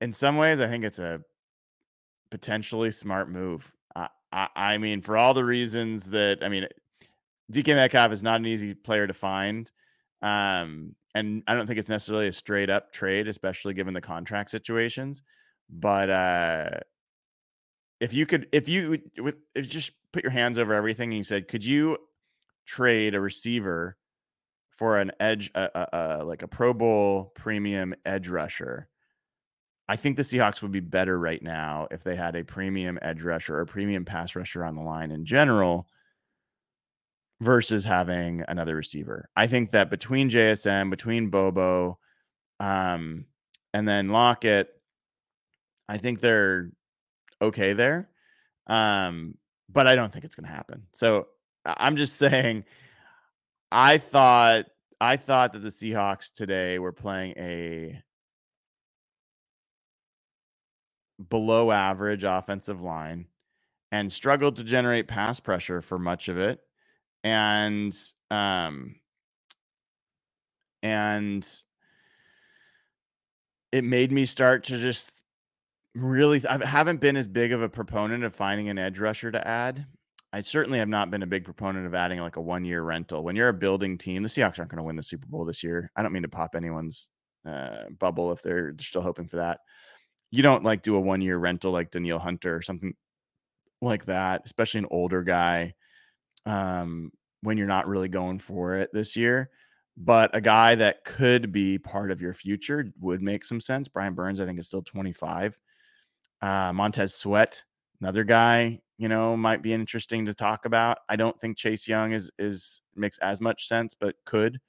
In 0.00 0.12
some 0.12 0.36
ways, 0.36 0.60
I 0.60 0.68
think 0.68 0.84
it's 0.84 0.98
a 0.98 1.20
potentially 2.30 2.90
smart 2.90 3.30
move. 3.30 3.70
I, 3.94 4.08
I, 4.32 4.48
I 4.56 4.78
mean, 4.78 5.00
for 5.00 5.16
all 5.16 5.34
the 5.34 5.44
reasons 5.44 6.06
that 6.10 6.38
I 6.42 6.48
mean, 6.48 6.66
DK 7.52 7.74
Metcalf 7.74 8.12
is 8.12 8.22
not 8.22 8.40
an 8.40 8.46
easy 8.46 8.74
player 8.74 9.06
to 9.06 9.14
find. 9.14 9.70
Um, 10.22 10.94
and 11.14 11.42
I 11.46 11.54
don't 11.54 11.66
think 11.66 11.78
it's 11.78 11.88
necessarily 11.88 12.28
a 12.28 12.32
straight 12.32 12.68
up 12.68 12.92
trade, 12.92 13.26
especially 13.28 13.74
given 13.74 13.94
the 13.94 14.00
contract 14.00 14.50
situations. 14.50 15.22
But 15.70 16.10
uh, 16.10 16.70
if 18.00 18.12
you 18.12 18.26
could, 18.26 18.48
if 18.52 18.68
you 18.68 19.00
with 19.18 19.36
if 19.54 19.64
you 19.66 19.70
just 19.70 19.92
put 20.12 20.22
your 20.22 20.32
hands 20.32 20.58
over 20.58 20.74
everything 20.74 21.10
and 21.10 21.18
you 21.18 21.24
said, 21.24 21.48
could 21.48 21.64
you 21.64 21.96
trade 22.66 23.14
a 23.14 23.20
receiver 23.20 23.96
for 24.70 24.98
an 24.98 25.12
edge, 25.20 25.50
uh, 25.54 26.22
like 26.24 26.42
a 26.42 26.48
Pro 26.48 26.74
Bowl 26.74 27.32
premium 27.34 27.94
edge 28.04 28.28
rusher? 28.28 28.88
I 29.88 29.96
think 29.96 30.16
the 30.16 30.22
Seahawks 30.22 30.62
would 30.62 30.72
be 30.72 30.80
better 30.80 31.18
right 31.18 31.42
now 31.42 31.86
if 31.90 32.02
they 32.02 32.16
had 32.16 32.34
a 32.34 32.44
premium 32.44 32.98
edge 33.02 33.22
rusher 33.22 33.58
or 33.58 33.64
premium 33.64 34.04
pass 34.04 34.34
rusher 34.34 34.64
on 34.64 34.74
the 34.74 34.82
line 34.82 35.12
in 35.12 35.24
general 35.24 35.86
versus 37.40 37.84
having 37.84 38.42
another 38.48 38.74
receiver. 38.74 39.28
I 39.36 39.46
think 39.46 39.70
that 39.70 39.90
between 39.90 40.28
JSN, 40.28 40.90
between 40.90 41.30
Bobo, 41.30 41.98
um, 42.58 43.26
and 43.72 43.86
then 43.86 44.08
Lockett, 44.08 44.70
I 45.88 45.98
think 45.98 46.20
they're 46.20 46.70
okay 47.42 47.72
there. 47.72 48.08
Um, 48.66 49.36
but 49.68 49.86
I 49.86 49.94
don't 49.94 50.12
think 50.12 50.24
it's 50.24 50.36
going 50.36 50.46
to 50.48 50.54
happen. 50.54 50.84
So 50.94 51.28
I'm 51.64 51.96
just 51.96 52.16
saying, 52.18 52.64
I 53.72 53.98
thought 53.98 54.66
I 55.00 55.16
thought 55.16 55.52
that 55.52 55.60
the 55.60 55.70
Seahawks 55.70 56.32
today 56.32 56.78
were 56.78 56.92
playing 56.92 57.34
a 57.38 58.02
below 61.28 61.70
average 61.70 62.24
offensive 62.24 62.80
line 62.80 63.26
and 63.92 64.12
struggled 64.12 64.56
to 64.56 64.64
generate 64.64 65.08
pass 65.08 65.40
pressure 65.40 65.80
for 65.82 65.98
much 65.98 66.28
of 66.28 66.38
it 66.38 66.60
and 67.24 67.96
um 68.30 68.96
and 70.82 71.46
it 73.72 73.84
made 73.84 74.12
me 74.12 74.26
start 74.26 74.64
to 74.64 74.78
just 74.78 75.10
really 75.96 76.46
I 76.46 76.64
haven't 76.66 77.00
been 77.00 77.16
as 77.16 77.26
big 77.28 77.52
of 77.52 77.62
a 77.62 77.68
proponent 77.68 78.24
of 78.24 78.34
finding 78.34 78.68
an 78.68 78.78
edge 78.78 78.98
rusher 78.98 79.30
to 79.32 79.46
add. 79.48 79.86
I 80.32 80.42
certainly 80.42 80.78
have 80.78 80.88
not 80.88 81.10
been 81.10 81.22
a 81.22 81.26
big 81.26 81.44
proponent 81.44 81.86
of 81.86 81.94
adding 81.94 82.20
like 82.20 82.36
a 82.36 82.40
one 82.40 82.64
year 82.64 82.82
rental. 82.82 83.22
When 83.24 83.36
you're 83.36 83.48
a 83.48 83.54
building 83.54 83.96
team, 83.98 84.22
the 84.22 84.28
Seahawks 84.28 84.58
aren't 84.58 84.70
going 84.70 84.78
to 84.78 84.82
win 84.84 84.96
the 84.96 85.02
Super 85.02 85.26
Bowl 85.26 85.44
this 85.44 85.62
year. 85.62 85.90
I 85.96 86.02
don't 86.02 86.12
mean 86.12 86.22
to 86.22 86.28
pop 86.28 86.54
anyone's 86.54 87.08
uh, 87.46 87.84
bubble 87.98 88.32
if 88.32 88.42
they're 88.42 88.74
still 88.80 89.02
hoping 89.02 89.28
for 89.28 89.36
that. 89.36 89.60
You 90.30 90.42
don't 90.42 90.64
like 90.64 90.82
do 90.82 90.96
a 90.96 91.00
one 91.00 91.20
year 91.22 91.38
rental 91.38 91.72
like 91.72 91.90
Danielle 91.90 92.18
Hunter 92.18 92.54
or 92.56 92.62
something 92.62 92.94
like 93.82 94.06
that, 94.06 94.42
especially 94.44 94.80
an 94.80 94.88
older 94.90 95.22
guy 95.22 95.74
um, 96.46 97.10
when 97.42 97.58
you're 97.58 97.66
not 97.66 97.88
really 97.88 98.08
going 98.08 98.38
for 98.38 98.76
it 98.76 98.90
this 98.92 99.16
year. 99.16 99.50
but 99.96 100.34
a 100.34 100.40
guy 100.40 100.74
that 100.74 101.04
could 101.04 101.52
be 101.52 101.78
part 101.78 102.10
of 102.10 102.20
your 102.20 102.34
future 102.34 102.86
would 103.00 103.22
make 103.22 103.44
some 103.44 103.60
sense. 103.60 103.88
Brian 103.88 104.14
Burns, 104.14 104.40
I 104.40 104.46
think, 104.46 104.58
is 104.58 104.66
still 104.66 104.82
25. 104.82 105.58
Uh, 106.42 106.72
Montez 106.72 107.14
Sweat, 107.14 107.64
another 108.00 108.24
guy, 108.24 108.80
you 108.98 109.08
know, 109.08 109.36
might 109.36 109.62
be 109.62 109.72
interesting 109.72 110.26
to 110.26 110.34
talk 110.34 110.64
about. 110.64 110.98
I 111.08 111.16
don't 111.16 111.38
think 111.40 111.56
Chase 111.56 111.86
Young 111.86 112.12
is 112.12 112.30
is 112.38 112.82
makes 112.94 113.18
as 113.18 113.40
much 113.40 113.68
sense, 113.68 113.94
but 113.98 114.16
could. 114.24 114.60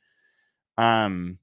Um, 0.77 1.39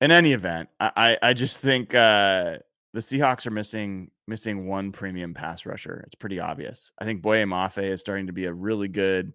in 0.00 0.10
any 0.10 0.32
event, 0.32 0.68
I 0.80 1.16
I 1.22 1.32
just 1.32 1.58
think 1.58 1.94
uh, 1.94 2.58
the 2.92 3.00
Seahawks 3.00 3.46
are 3.46 3.50
missing 3.50 4.10
missing 4.26 4.66
one 4.66 4.92
premium 4.92 5.34
pass 5.34 5.66
rusher. 5.66 6.02
It's 6.06 6.14
pretty 6.14 6.40
obvious. 6.40 6.92
I 6.98 7.04
think 7.04 7.22
Boye 7.22 7.44
Mafe 7.44 7.82
is 7.82 8.00
starting 8.00 8.26
to 8.26 8.32
be 8.32 8.46
a 8.46 8.52
really 8.52 8.88
good 8.88 9.34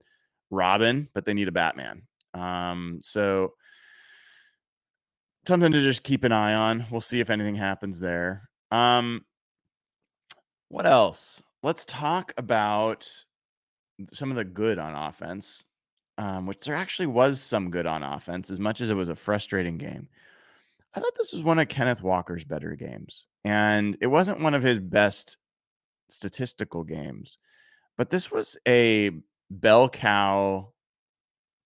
Robin, 0.49 1.09
but 1.13 1.25
they 1.25 1.33
need 1.33 1.47
a 1.47 1.51
Batman. 1.51 2.03
Um, 2.33 2.99
so 3.03 3.53
something 5.47 5.71
to 5.71 5.81
just 5.81 6.03
keep 6.03 6.23
an 6.23 6.31
eye 6.31 6.53
on. 6.53 6.85
We'll 6.91 7.01
see 7.01 7.19
if 7.19 7.29
anything 7.29 7.55
happens 7.55 7.99
there. 7.99 8.49
Um, 8.71 9.25
what 10.69 10.85
else? 10.85 11.41
Let's 11.63 11.85
talk 11.85 12.33
about 12.37 13.09
some 14.11 14.29
of 14.29 14.37
the 14.37 14.43
good 14.43 14.79
on 14.79 14.93
offense, 14.95 15.63
um, 16.17 16.45
which 16.45 16.61
there 16.61 16.75
actually 16.75 17.07
was 17.07 17.41
some 17.41 17.71
good 17.71 17.87
on 17.87 18.03
offense, 18.03 18.49
as 18.49 18.59
much 18.59 18.81
as 18.81 18.89
it 18.89 18.95
was 18.95 19.09
a 19.09 19.15
frustrating 19.15 19.77
game. 19.77 20.07
I 20.93 20.99
thought 20.99 21.15
this 21.17 21.33
was 21.33 21.43
one 21.43 21.59
of 21.59 21.67
Kenneth 21.67 22.01
Walker's 22.01 22.43
better 22.43 22.75
games, 22.75 23.27
and 23.43 23.97
it 24.01 24.07
wasn't 24.07 24.41
one 24.41 24.53
of 24.53 24.63
his 24.63 24.79
best 24.79 25.37
statistical 26.09 26.83
games, 26.83 27.37
but 27.97 28.09
this 28.09 28.31
was 28.31 28.57
a 28.67 29.11
bell 29.49 29.89
cow 29.89 30.71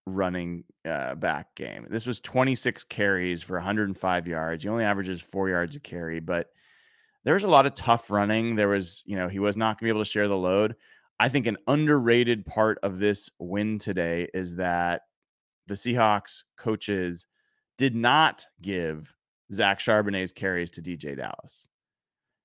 running 0.08 0.64
uh, 0.86 1.16
back 1.16 1.54
game. 1.56 1.88
This 1.90 2.06
was 2.06 2.20
26 2.20 2.84
carries 2.86 3.44
for 3.44 3.56
105 3.56 4.28
yards. 4.28 4.64
He 4.64 4.70
only 4.70 4.84
averages 4.84 5.22
four 5.22 5.50
yards 5.50 5.76
a 5.76 5.80
carry, 5.80 6.20
but 6.20 6.48
there 7.24 7.34
was 7.34 7.44
a 7.44 7.48
lot 7.48 7.66
of 7.66 7.76
tough 7.76 8.10
running. 8.10 8.56
There 8.56 8.70
was, 8.70 9.04
you 9.06 9.16
know, 9.16 9.28
he 9.28 9.40
was 9.40 9.58
not 9.58 9.80
going 9.80 9.88
to 9.88 9.94
be 9.94 9.96
able 9.96 10.06
to 10.06 10.10
share 10.10 10.28
the 10.28 10.38
load. 10.38 10.76
I 11.20 11.30
think 11.30 11.46
an 11.46 11.58
underrated 11.68 12.46
part 12.46 12.80
of 12.82 13.00
this 13.00 13.30
win 13.38 13.78
today 13.78 14.28
is 14.34 14.56
that 14.56 15.04
the 15.68 15.76
Seahawks 15.76 16.44
coaches 16.58 17.28
did 17.78 17.96
not 17.96 18.46
give 18.62 19.14
Zach 19.54 19.80
Charbonnet's 19.80 20.32
carries 20.32 20.72
to 20.72 20.82
DeeJay 20.82 21.18
Dallas 21.18 21.68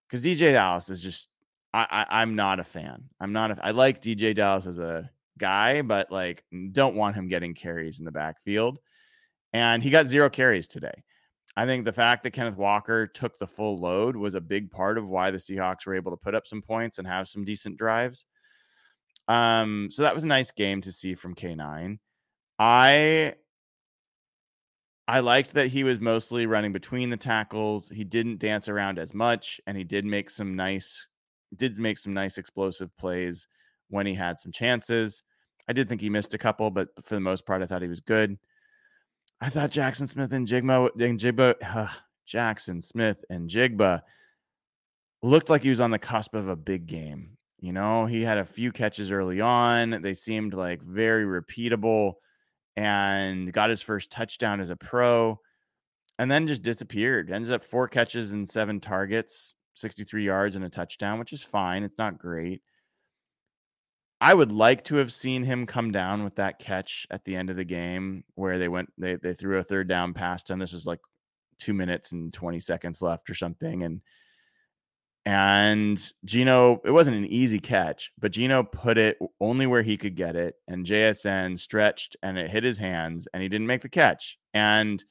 because 0.09 0.25
DeeJay 0.25 0.53
Dallas 0.53 0.91
is 0.91 1.03
just 1.03 1.29
I, 1.73 2.07
I 2.09 2.23
am 2.23 2.37
not 2.37 2.59
a 2.59 2.65
fan. 2.65 3.05
I'm 3.21 3.33
not. 3.33 3.51
A, 3.51 3.67
I 3.67 3.71
like 3.73 4.01
DeeJay 4.03 4.35
Dallas 4.35 4.67
as 4.67 4.79
a 4.79 5.11
guy, 5.39 5.83
but 5.83 6.11
like 6.11 6.45
don't 6.73 6.97
want 6.97 7.15
him 7.15 7.29
getting 7.29 7.55
carries 7.55 7.99
in 7.99 8.05
the 8.05 8.12
backfield. 8.12 8.79
And 9.53 9.83
he 9.83 9.91
got 9.91 10.07
zero 10.07 10.31
carries 10.31 10.69
today. 10.69 11.05
I 11.57 11.64
think 11.64 11.85
the 11.85 11.92
fact 11.92 12.23
that 12.23 12.33
Kenneth 12.33 12.57
Walker 12.57 13.07
took 13.07 13.38
the 13.38 13.47
full 13.47 13.79
load 13.79 14.14
was 14.14 14.35
a 14.35 14.40
big 14.40 14.71
part 14.71 14.99
of 14.99 15.09
why 15.09 15.31
the 15.31 15.38
Seahawks 15.38 15.87
were 15.87 15.95
able 15.95 16.11
to 16.11 16.16
put 16.16 16.35
up 16.35 16.47
some 16.47 16.61
points 16.61 16.99
and 16.99 17.07
have 17.07 17.29
some 17.29 17.45
decent 17.45 17.79
drives. 17.79 18.27
Um, 19.27 19.88
so 19.90 20.03
that 20.03 20.14
was 20.14 20.25
a 20.25 20.29
nice 20.29 20.51
game 20.51 20.83
to 20.83 20.92
see 20.92 21.14
from 21.14 21.35
K9. 21.35 21.99
I 22.59 23.35
I 25.09 25.21
liked 25.21 25.55
that 25.55 25.69
he 25.69 25.85
was 25.85 26.01
mostly 26.01 26.47
running 26.47 26.73
between 26.73 27.11
the 27.11 27.16
tackles. 27.16 27.88
He 27.88 28.03
didn't 28.05 28.40
dance 28.40 28.69
around 28.69 28.99
as 28.99 29.14
much, 29.14 29.61
and 29.66 29.77
he 29.77 29.85
did 29.85 30.05
make 30.05 30.31
some 30.31 30.57
nice 30.57 31.09
did 31.57 31.79
make 31.79 31.97
some 31.97 32.12
nice 32.12 32.38
explosive 32.38 32.95
plays 32.97 33.47
when 33.88 34.05
he 34.07 34.14
had 34.14 34.38
some 34.38 34.53
chances. 34.53 35.23
I 35.69 35.73
did 35.73 35.88
think 35.88 36.01
he 36.01 36.11
missed 36.11 36.35
a 36.35 36.38
couple, 36.38 36.71
but 36.71 36.88
for 37.03 37.14
the 37.14 37.21
most 37.21 37.47
part, 37.47 37.62
I 37.62 37.66
thought 37.66 37.83
he 37.83 37.88
was 37.88 38.01
good. 38.01 38.37
I 39.40 39.51
thought 39.51 39.70
Jaxon 39.70 40.09
Smith-Njigba 40.09 41.01
and 41.01 41.20
Jigba 41.20 41.55
uh, 41.62 41.88
Jaxon 42.27 42.83
Smith 42.83 43.25
and 43.31 43.49
Jigba 43.49 44.03
looked 45.22 45.51
like 45.51 45.62
he 45.62 45.70
was 45.70 45.81
on 45.81 45.90
the 45.90 45.99
cusp 45.99 46.35
of 46.35 46.49
a 46.49 46.57
big 46.57 46.87
game. 46.87 47.37
You 47.61 47.72
know, 47.72 48.07
he 48.07 48.22
had 48.22 48.38
a 48.38 48.44
few 48.44 48.72
catches 48.72 49.11
early 49.11 49.40
on. 49.40 50.03
They 50.03 50.14
seemed 50.14 50.55
like 50.55 50.83
very 50.83 51.25
repeatable 51.25 52.14
and 52.77 53.53
got 53.53 53.70
his 53.70 53.83
first 53.83 54.11
touchdown 54.11 54.61
as 54.61 54.70
a 54.70 54.77
pro 54.77 55.40
and 56.18 56.31
then 56.31 56.46
just 56.46 56.62
disappeared. 56.62 57.31
Ends 57.31 57.51
up 57.51 57.62
four 57.62 57.88
catches 57.88 58.33
and 58.33 58.49
seven 58.49 58.81
targets, 58.81 59.55
63 59.75 60.25
yards 60.25 60.57
and 60.57 60.64
a 60.64 60.70
touchdown, 60.70 61.18
which 61.18 61.33
is 61.33 61.42
fine. 61.42 61.83
It's 61.83 61.99
not 61.99 62.18
great. 62.18 62.62
I 64.20 64.33
would 64.33 64.52
like 64.52 64.85
to 64.85 64.96
have 64.96 65.12
seen 65.12 65.42
him 65.42 65.66
come 65.66 65.92
down 65.92 66.24
with 66.24 66.37
that 66.37 66.59
catch 66.59 67.07
at 67.11 67.24
the 67.24 67.37
end 67.37 67.50
of 67.50 67.57
the 67.57 67.64
game 67.64 68.24
where 68.35 68.59
they 68.59 68.68
went 68.68 68.90
they 68.96 69.16
they 69.16 69.35
threw 69.35 69.59
a 69.59 69.62
third 69.62 69.88
down 69.88 70.14
past 70.14 70.48
him. 70.50 70.59
This 70.59 70.72
was 70.72 70.87
like 70.87 71.00
2 71.59 71.74
minutes 71.74 72.12
and 72.12 72.33
20 72.33 72.61
seconds 72.61 73.02
left 73.02 73.29
or 73.31 73.35
something 73.35 73.83
and 73.83 74.00
and 75.26 76.12
Geno, 76.24 76.81
it 76.85 76.92
wasn't 76.92 77.16
an 77.16 77.26
easy 77.26 77.59
catch, 77.59 78.12
but 78.16 78.31
Geno 78.31 78.62
put 78.62 78.96
it 78.96 79.18
only 79.40 79.66
where 79.66 79.83
he 79.83 79.96
could 79.96 80.14
get 80.14 80.37
it 80.37 80.55
and 80.68 80.87
JSN 80.87 81.59
stretched 81.59 82.16
and 82.22 82.38
it 82.38 82.48
hit 82.48 82.62
his 82.62 82.79
hands 82.79 83.26
and 83.35 83.42
he 83.42 83.48
didn't 83.48 83.66
make 83.66 83.83
the 83.83 83.88
catch. 83.88 84.38
And 84.55 85.05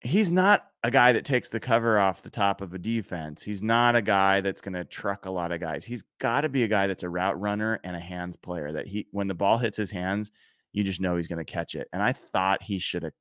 he's 0.00 0.32
not 0.32 0.66
a 0.82 0.90
guy 0.90 1.12
that 1.12 1.24
takes 1.24 1.50
the 1.50 1.60
cover 1.60 1.98
off 1.98 2.22
the 2.22 2.30
top 2.30 2.62
of 2.62 2.72
a 2.72 2.78
defense. 2.78 3.42
He's 3.42 3.62
not 3.62 3.96
a 3.96 4.02
guy 4.02 4.40
that's 4.40 4.62
going 4.62 4.74
to 4.74 4.84
truck 4.84 5.26
a 5.26 5.30
lot 5.30 5.52
of 5.52 5.60
guys. 5.60 5.84
He's 5.84 6.04
got 6.18 6.40
to 6.42 6.48
be 6.48 6.64
a 6.64 6.68
guy 6.68 6.86
that's 6.86 7.02
a 7.02 7.08
route 7.08 7.38
runner 7.38 7.80
and 7.84 7.94
a 7.94 8.00
hands 8.00 8.36
player 8.36 8.72
that 8.72 8.86
he 8.86 9.06
when 9.10 9.28
the 9.28 9.34
ball 9.34 9.58
hits 9.58 9.76
his 9.76 9.90
hands, 9.90 10.30
you 10.72 10.82
just 10.82 11.00
know 11.00 11.16
he's 11.16 11.28
going 11.28 11.44
to 11.44 11.52
catch 11.52 11.74
it. 11.74 11.88
And 11.92 12.02
I 12.02 12.12
thought 12.12 12.62
he 12.62 12.78
should 12.78 13.02
have 13.02 13.12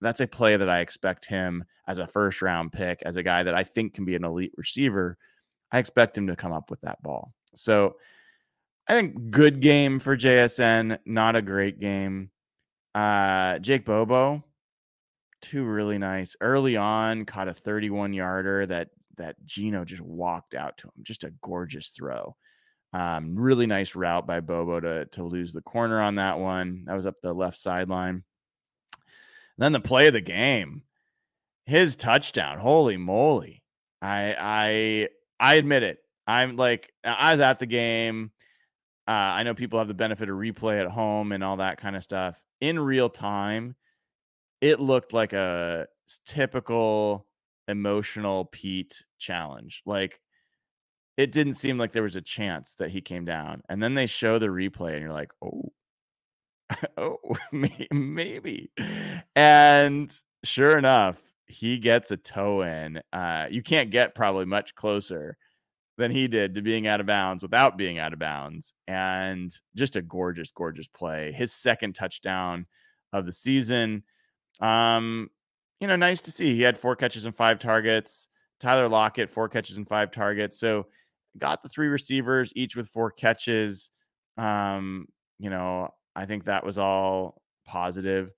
that's 0.00 0.20
a 0.20 0.26
play 0.26 0.56
that 0.56 0.68
I 0.68 0.80
expect 0.80 1.26
him 1.26 1.64
as 1.88 1.98
a 1.98 2.06
first 2.06 2.40
round 2.40 2.72
pick, 2.72 3.02
as 3.02 3.16
a 3.16 3.22
guy 3.22 3.42
that 3.42 3.54
I 3.54 3.64
think 3.64 3.94
can 3.94 4.04
be 4.04 4.14
an 4.14 4.24
elite 4.24 4.52
receiver. 4.56 5.18
I 5.72 5.78
expect 5.78 6.16
him 6.16 6.28
to 6.28 6.36
come 6.36 6.52
up 6.52 6.70
with 6.70 6.80
that 6.82 7.02
ball. 7.02 7.34
So 7.54 7.96
I 8.88 8.94
think 8.94 9.30
good 9.30 9.60
game 9.60 9.98
for 9.98 10.16
JSN, 10.16 10.98
not 11.04 11.36
a 11.36 11.42
great 11.42 11.80
game. 11.80 12.30
Uh 12.94 13.58
Jake 13.58 13.84
Bobo, 13.84 14.42
two 15.42 15.64
really 15.64 15.98
nice 15.98 16.36
early 16.40 16.76
on 16.76 17.24
caught 17.24 17.48
a 17.48 17.54
31 17.54 18.12
yarder 18.12 18.66
that 18.66 18.90
that 19.16 19.36
Geno 19.44 19.84
just 19.84 20.02
walked 20.02 20.54
out 20.54 20.78
to 20.78 20.86
him 20.86 20.92
just 21.02 21.24
a 21.24 21.34
gorgeous 21.42 21.88
throw. 21.88 22.36
Um, 22.92 23.36
really 23.36 23.66
nice 23.66 23.94
route 23.94 24.26
by 24.26 24.40
Bobo 24.40 24.80
to 24.80 25.06
to 25.06 25.24
lose 25.24 25.52
the 25.52 25.62
corner 25.62 26.00
on 26.00 26.16
that 26.16 26.38
one. 26.38 26.84
That 26.86 26.94
was 26.94 27.06
up 27.06 27.16
the 27.22 27.32
left 27.32 27.60
sideline. 27.60 28.24
Then 29.58 29.72
the 29.72 29.80
play 29.80 30.06
of 30.06 30.12
the 30.12 30.20
game 30.20 30.82
his 31.68 31.96
touchdown 31.96 32.58
holy 32.58 32.96
moly. 32.96 33.62
I 34.00 34.34
I 34.38 35.08
I 35.38 35.54
admit 35.56 35.82
it 35.82 35.98
I'm 36.26 36.56
like 36.56 36.90
I 37.04 37.32
was 37.32 37.40
at 37.40 37.58
the 37.58 37.66
game. 37.66 38.30
Uh, 39.06 39.10
I 39.10 39.42
know 39.42 39.54
people 39.54 39.78
have 39.78 39.88
the 39.88 39.94
benefit 39.94 40.28
of 40.28 40.36
replay 40.36 40.80
at 40.80 40.90
home 40.90 41.32
and 41.32 41.44
all 41.44 41.58
that 41.58 41.78
kind 41.78 41.94
of 41.94 42.02
stuff. 42.02 42.38
In 42.60 42.78
real 42.78 43.08
time 43.10 43.76
it 44.60 44.80
looked 44.80 45.12
like 45.12 45.32
a 45.32 45.86
typical 46.26 47.26
emotional 47.68 48.46
Pete 48.46 49.04
challenge. 49.18 49.82
Like 49.86 50.20
it 51.16 51.32
didn't 51.32 51.54
seem 51.54 51.78
like 51.78 51.92
there 51.92 52.04
was 52.04 52.16
a 52.16 52.22
chance 52.22 52.74
that 52.78 52.90
he 52.90 53.00
came 53.00 53.24
down. 53.24 53.62
And 53.68 53.82
then 53.82 53.94
they 53.94 54.06
show 54.06 54.38
the 54.38 54.46
replay 54.46 54.92
and 54.92 55.02
you're 55.02 55.12
like, 55.12 55.32
"Oh. 55.42 55.72
oh, 56.96 57.18
maybe." 57.92 58.70
And 59.36 60.12
sure 60.44 60.78
enough, 60.78 61.20
he 61.46 61.78
gets 61.78 62.10
a 62.10 62.16
toe 62.16 62.62
in. 62.62 63.00
Uh, 63.12 63.46
you 63.50 63.62
can't 63.62 63.90
get 63.90 64.14
probably 64.14 64.44
much 64.44 64.74
closer 64.74 65.36
than 65.96 66.12
he 66.12 66.28
did 66.28 66.54
to 66.54 66.62
being 66.62 66.86
out 66.86 67.00
of 67.00 67.06
bounds 67.06 67.42
without 67.42 67.76
being 67.76 67.98
out 67.98 68.12
of 68.12 68.20
bounds. 68.20 68.72
And 68.86 69.52
just 69.74 69.96
a 69.96 70.02
gorgeous, 70.02 70.52
gorgeous 70.52 70.86
play. 70.88 71.32
His 71.32 71.52
second 71.52 71.94
touchdown 71.94 72.66
of 73.12 73.26
the 73.26 73.32
season. 73.32 74.04
Um, 74.60 75.30
you 75.80 75.86
know, 75.86 75.96
nice 75.96 76.20
to 76.22 76.30
see. 76.30 76.54
He 76.54 76.62
had 76.62 76.78
four 76.78 76.96
catches 76.96 77.24
and 77.24 77.34
five 77.34 77.58
targets. 77.58 78.28
Tyler 78.60 78.88
Lockett, 78.88 79.30
four 79.30 79.48
catches 79.48 79.76
and 79.76 79.88
five 79.88 80.10
targets. 80.10 80.58
So 80.58 80.86
got 81.36 81.62
the 81.62 81.68
three 81.68 81.88
receivers, 81.88 82.52
each 82.56 82.74
with 82.74 82.88
four 82.88 83.10
catches. 83.10 83.90
Um, 84.36 85.06
you 85.38 85.50
know, 85.50 85.88
I 86.16 86.26
think 86.26 86.44
that 86.44 86.64
was 86.64 86.78
all 86.78 87.40
positive. 87.64 88.32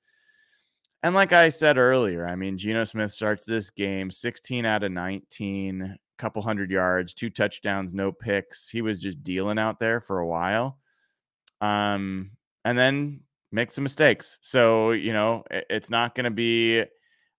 And 1.02 1.14
like 1.14 1.32
I 1.32 1.48
said 1.48 1.78
earlier, 1.78 2.26
I 2.26 2.36
mean, 2.36 2.58
Geno 2.58 2.84
Smith 2.84 3.12
starts 3.12 3.46
this 3.46 3.70
game 3.70 4.10
16 4.10 4.66
out 4.66 4.82
of 4.82 4.92
19, 4.92 5.96
couple 6.18 6.42
hundred 6.42 6.70
yards, 6.70 7.14
two 7.14 7.30
touchdowns, 7.30 7.94
no 7.94 8.12
picks. 8.12 8.68
He 8.68 8.82
was 8.82 9.00
just 9.00 9.22
dealing 9.22 9.58
out 9.58 9.80
there 9.80 10.00
for 10.00 10.18
a 10.18 10.26
while. 10.26 10.78
Um, 11.62 12.32
and 12.64 12.78
then 12.78 13.20
make 13.52 13.72
some 13.72 13.84
mistakes. 13.84 14.38
So, 14.42 14.92
you 14.92 15.12
know, 15.12 15.44
it's 15.50 15.90
not 15.90 16.14
going 16.14 16.24
to 16.24 16.30
be 16.30 16.84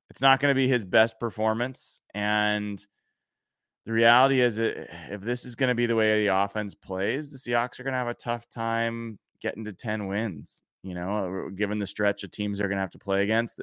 it's 0.10 0.22
not 0.22 0.40
going 0.42 0.52
to 0.52 0.56
be 0.56 0.68
his 0.68 0.84
best 0.84 1.20
performance 1.20 2.02
and 2.14 2.86
the 3.86 3.92
reality 3.92 4.42
is 4.42 4.58
if 4.58 5.22
this 5.22 5.44
is 5.44 5.56
going 5.56 5.70
to 5.70 5.76
be 5.76 5.86
the 5.86 5.96
way 5.96 6.24
the 6.26 6.36
offense 6.36 6.76
plays, 6.76 7.32
the 7.32 7.38
Seahawks 7.38 7.80
are 7.80 7.84
going 7.84 7.94
to 7.94 8.00
have 8.00 8.08
a 8.08 8.14
tough 8.14 8.48
time 8.50 9.18
getting 9.42 9.66
to 9.66 9.74
10 9.74 10.08
wins. 10.08 10.62
You 10.84 10.96
know, 10.96 11.50
given 11.56 11.80
the 11.80 11.88
stretch 11.88 12.24
of 12.24 12.32
teams 12.32 12.58
they're 12.58 12.68
going 12.68 12.78
to 12.78 12.82
have 12.82 12.92
to 12.92 13.00
play 13.00 13.24
against, 13.24 13.62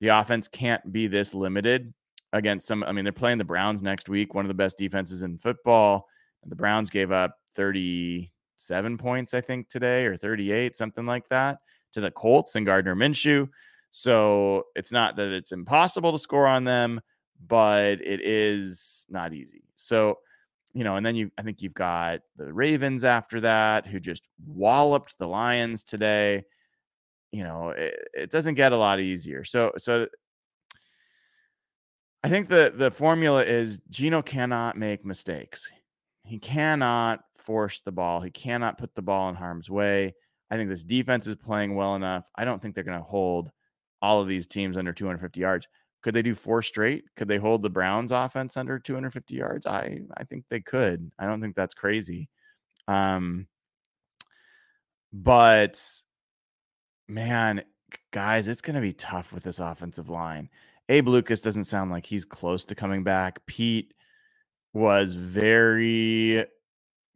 the 0.00 0.08
offense 0.08 0.48
can't 0.48 0.92
be 0.92 1.06
this 1.06 1.34
limited 1.34 1.92
against 2.32 2.66
some. 2.66 2.82
I 2.84 2.92
mean, 2.92 3.04
they're 3.04 3.12
playing 3.12 3.38
the 3.38 3.44
Browns 3.44 3.82
next 3.82 4.08
week, 4.08 4.34
one 4.34 4.44
of 4.44 4.48
the 4.48 4.54
best 4.54 4.78
defenses 4.78 5.22
in 5.22 5.38
football. 5.38 6.06
And 6.42 6.50
The 6.50 6.56
Browns 6.56 6.90
gave 6.90 7.12
up 7.12 7.36
37 7.54 8.98
points, 8.98 9.34
I 9.34 9.40
think, 9.40 9.68
today 9.68 10.06
or 10.06 10.16
38, 10.16 10.76
something 10.76 11.06
like 11.06 11.28
that, 11.28 11.58
to 11.96 12.02
the 12.02 12.10
Colts 12.10 12.56
and 12.56 12.66
Gardner 12.66 12.94
Minshew. 12.94 13.48
So 13.90 14.64
it's 14.74 14.92
not 14.92 15.16
that 15.16 15.30
it's 15.32 15.52
impossible 15.52 16.12
to 16.12 16.18
score 16.18 16.46
on 16.46 16.64
them, 16.64 17.00
but 17.46 18.02
it 18.02 18.20
is 18.20 19.06
not 19.08 19.32
easy. 19.32 19.62
So, 19.76 20.18
you 20.74 20.84
know, 20.84 20.96
and 20.96 21.06
then 21.06 21.16
you, 21.16 21.30
I 21.38 21.42
think 21.42 21.62
you've 21.62 21.72
got 21.72 22.20
the 22.36 22.52
Ravens 22.52 23.02
after 23.02 23.40
that 23.40 23.86
who 23.86 23.98
just 23.98 24.28
walloped 24.46 25.16
the 25.18 25.26
Lions 25.26 25.82
today. 25.82 26.44
You 27.32 27.44
know, 27.44 27.70
it, 27.70 28.08
it 28.12 28.30
doesn't 28.30 28.56
get 28.56 28.72
a 28.72 28.76
lot 28.76 29.00
easier. 29.00 29.42
So, 29.42 29.72
so 29.78 30.06
I 32.22 32.28
think 32.28 32.50
the 32.50 32.74
the 32.74 32.90
formula 32.90 33.42
is 33.42 33.80
Geno 33.88 34.20
cannot 34.20 34.76
make 34.76 35.02
mistakes. 35.02 35.72
He 36.24 36.38
cannot 36.38 37.20
force 37.38 37.80
the 37.80 37.92
ball. 37.92 38.20
He 38.20 38.30
cannot 38.30 38.76
put 38.76 38.94
the 38.94 39.00
ball 39.00 39.30
in 39.30 39.34
harm's 39.34 39.70
way. 39.70 40.14
I 40.50 40.56
think 40.56 40.68
this 40.68 40.84
defense 40.84 41.26
is 41.26 41.34
playing 41.34 41.74
well 41.74 41.94
enough. 41.94 42.30
I 42.36 42.44
don't 42.44 42.60
think 42.60 42.74
they're 42.74 42.84
going 42.84 42.98
to 42.98 43.04
hold 43.04 43.50
all 44.02 44.20
of 44.20 44.28
these 44.28 44.46
teams 44.46 44.76
under 44.76 44.92
250 44.92 45.40
yards. 45.40 45.66
Could 46.02 46.14
they 46.14 46.22
do 46.22 46.34
four 46.34 46.62
straight? 46.62 47.04
Could 47.16 47.28
they 47.28 47.38
hold 47.38 47.62
the 47.62 47.70
Browns 47.70 48.12
offense 48.12 48.56
under 48.56 48.78
250 48.78 49.34
yards? 49.34 49.66
I 49.66 50.00
I 50.16 50.24
think 50.24 50.44
they 50.48 50.60
could. 50.60 51.10
I 51.18 51.26
don't 51.26 51.40
think 51.40 51.56
that's 51.56 51.74
crazy. 51.74 52.28
Um 52.86 53.48
but 55.12 55.80
man, 57.08 57.64
guys, 58.12 58.48
it's 58.48 58.60
going 58.60 58.74
to 58.74 58.82
be 58.82 58.92
tough 58.92 59.32
with 59.32 59.42
this 59.42 59.58
offensive 59.58 60.08
line. 60.08 60.50
Abe 60.88 61.08
Lucas 61.08 61.40
doesn't 61.40 61.64
sound 61.64 61.90
like 61.90 62.06
he's 62.06 62.24
close 62.24 62.64
to 62.66 62.74
coming 62.74 63.02
back. 63.02 63.44
Pete 63.46 63.94
was 64.72 65.14
very 65.14 66.44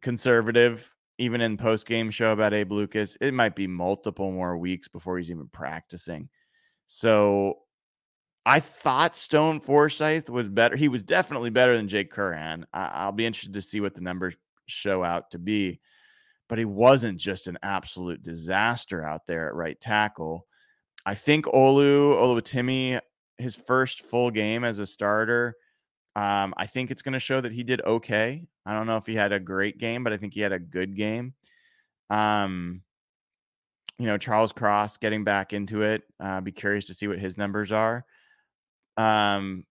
conservative, 0.01 0.90
even 1.21 1.39
in 1.39 1.55
post 1.55 1.85
game 1.85 2.09
show 2.09 2.31
about 2.31 2.53
Abe 2.53 2.71
Lucas. 2.71 3.15
It 3.21 3.33
might 3.33 3.55
be 3.55 3.67
multiple 3.67 4.31
more 4.31 4.57
weeks 4.57 4.87
before 4.87 5.19
he's 5.19 5.29
even 5.29 5.47
practicing. 5.47 6.29
So 6.87 7.59
I 8.43 8.59
thought 8.59 9.15
Stone 9.15 9.59
Forsythe 9.59 10.29
was 10.29 10.49
better. 10.49 10.75
He 10.75 10.87
was 10.87 11.03
definitely 11.03 11.51
better 11.51 11.77
than 11.77 11.87
Jake 11.87 12.11
Curhan. 12.11 12.63
I- 12.73 13.05
will 13.05 13.11
be 13.11 13.27
interested 13.27 13.53
to 13.53 13.61
see 13.61 13.81
what 13.81 13.93
the 13.93 14.01
numbers 14.01 14.35
show 14.65 15.03
out 15.03 15.29
to 15.31 15.37
be. 15.37 15.79
But 16.49 16.57
he 16.57 16.65
wasn't 16.65 17.19
just 17.19 17.47
an 17.47 17.59
absolute 17.61 18.23
disaster 18.23 19.03
out 19.03 19.27
there 19.27 19.47
at 19.47 19.53
right 19.55 19.79
tackle. 19.79 20.47
I 21.05 21.13
think 21.13 21.45
Olu 21.45 22.15
Oluwatimi, 22.15 22.99
his 23.37 23.55
first 23.55 24.01
full 24.01 24.31
game 24.31 24.63
as 24.63 24.79
a 24.79 24.87
starter, 24.87 25.55
um, 26.15 26.53
I 26.57 26.67
think 26.67 26.91
it's 26.91 27.01
going 27.01 27.13
to 27.13 27.19
show 27.19 27.39
that 27.41 27.53
he 27.53 27.63
did 27.63 27.81
okay. 27.81 28.43
I 28.65 28.73
don't 28.73 28.87
know 28.87 28.97
if 28.97 29.05
he 29.05 29.15
had 29.15 29.31
a 29.31 29.39
great 29.39 29.77
game, 29.77 30.03
but 30.03 30.13
I 30.13 30.17
think 30.17 30.33
he 30.33 30.41
had 30.41 30.51
a 30.51 30.59
good 30.59 30.95
game. 30.95 31.33
Um, 32.09 32.81
you 33.97 34.07
know, 34.07 34.17
Charles 34.17 34.51
Cross 34.51 34.97
getting 34.97 35.23
back 35.23 35.53
into 35.53 35.83
it. 35.83 36.03
Uh, 36.19 36.41
be 36.41 36.51
curious 36.51 36.87
to 36.87 36.93
see 36.93 37.07
what 37.07 37.19
his 37.19 37.37
numbers 37.37 37.71
are. 37.71 38.05
Um, 38.97 39.65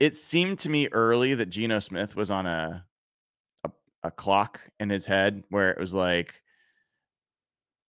it 0.00 0.16
seemed 0.16 0.58
to 0.60 0.70
me 0.70 0.88
early 0.88 1.34
that 1.34 1.50
Geno 1.50 1.78
Smith 1.78 2.16
was 2.16 2.30
on 2.30 2.46
a, 2.46 2.84
a 3.64 3.70
a 4.02 4.10
clock 4.10 4.60
in 4.80 4.88
his 4.90 5.06
head 5.06 5.44
where 5.50 5.70
it 5.70 5.78
was 5.78 5.92
like 5.92 6.42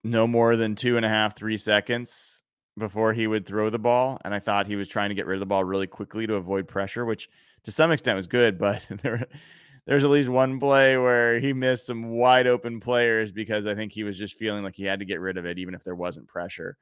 no 0.03 0.27
more 0.27 0.55
than 0.55 0.75
two 0.75 0.97
and 0.97 1.05
a 1.05 1.09
half, 1.09 1.35
three 1.37 1.57
seconds 1.57 2.43
before 2.77 3.13
he 3.13 3.27
would 3.27 3.45
throw 3.45 3.69
the 3.69 3.79
ball. 3.79 4.19
And 4.25 4.33
I 4.33 4.39
thought 4.39 4.67
he 4.67 4.75
was 4.75 4.87
trying 4.87 5.09
to 5.09 5.15
get 5.15 5.25
rid 5.25 5.35
of 5.35 5.39
the 5.39 5.45
ball 5.45 5.63
really 5.63 5.87
quickly 5.87 6.27
to 6.27 6.35
avoid 6.35 6.67
pressure, 6.67 7.05
which 7.05 7.29
to 7.65 7.71
some 7.71 7.91
extent 7.91 8.15
was 8.15 8.27
good, 8.27 8.57
but 8.57 8.85
there 9.03 9.27
there's 9.85 10.03
at 10.03 10.09
least 10.09 10.29
one 10.29 10.59
play 10.59 10.97
where 10.97 11.39
he 11.39 11.53
missed 11.53 11.87
some 11.87 12.09
wide 12.09 12.47
open 12.47 12.79
players 12.79 13.31
because 13.31 13.65
I 13.65 13.75
think 13.75 13.91
he 13.91 14.03
was 14.03 14.17
just 14.17 14.35
feeling 14.35 14.63
like 14.63 14.75
he 14.75 14.83
had 14.83 14.99
to 14.99 15.05
get 15.05 15.19
rid 15.19 15.37
of 15.37 15.45
it, 15.45 15.57
even 15.57 15.73
if 15.73 15.83
there 15.83 15.95
wasn't 15.95 16.27
pressure. 16.27 16.77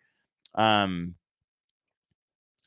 Um, 0.54 1.16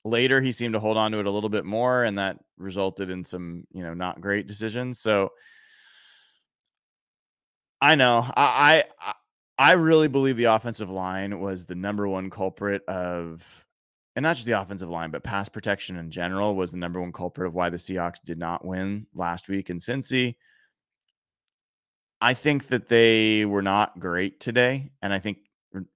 later, 0.04 0.40
he 0.40 0.52
seemed 0.52 0.72
to 0.74 0.80
hold 0.80 0.96
on 0.96 1.12
to 1.12 1.18
it 1.18 1.26
a 1.26 1.30
little 1.30 1.50
bit 1.50 1.64
more, 1.64 2.04
and 2.04 2.18
that 2.18 2.38
resulted 2.56 3.10
in 3.10 3.24
some, 3.24 3.66
you 3.72 3.82
know, 3.82 3.94
not 3.94 4.20
great 4.20 4.46
decisions. 4.46 5.00
So 5.00 5.32
I 7.80 7.94
know 7.94 8.24
I, 8.36 8.84
I 9.00 9.14
I 9.58 9.72
really 9.72 10.08
believe 10.08 10.36
the 10.36 10.44
offensive 10.44 10.90
line 10.90 11.38
was 11.40 11.66
the 11.66 11.74
number 11.74 12.08
one 12.08 12.30
culprit 12.30 12.82
of 12.88 13.66
and 14.14 14.22
not 14.22 14.36
just 14.36 14.46
the 14.46 14.60
offensive 14.60 14.90
line, 14.90 15.10
but 15.10 15.24
pass 15.24 15.48
protection 15.48 15.96
in 15.96 16.10
general 16.10 16.54
was 16.54 16.70
the 16.70 16.76
number 16.76 17.00
one 17.00 17.12
culprit 17.12 17.46
of 17.46 17.54
why 17.54 17.70
the 17.70 17.78
Seahawks 17.78 18.18
did 18.24 18.38
not 18.38 18.64
win 18.64 19.06
last 19.14 19.48
week 19.48 19.70
in 19.70 19.78
Cincy. 19.78 20.36
I 22.20 22.34
think 22.34 22.68
that 22.68 22.88
they 22.88 23.44
were 23.46 23.62
not 23.62 23.98
great 23.98 24.38
today. 24.38 24.90
And 25.00 25.12
I 25.12 25.18
think 25.18 25.38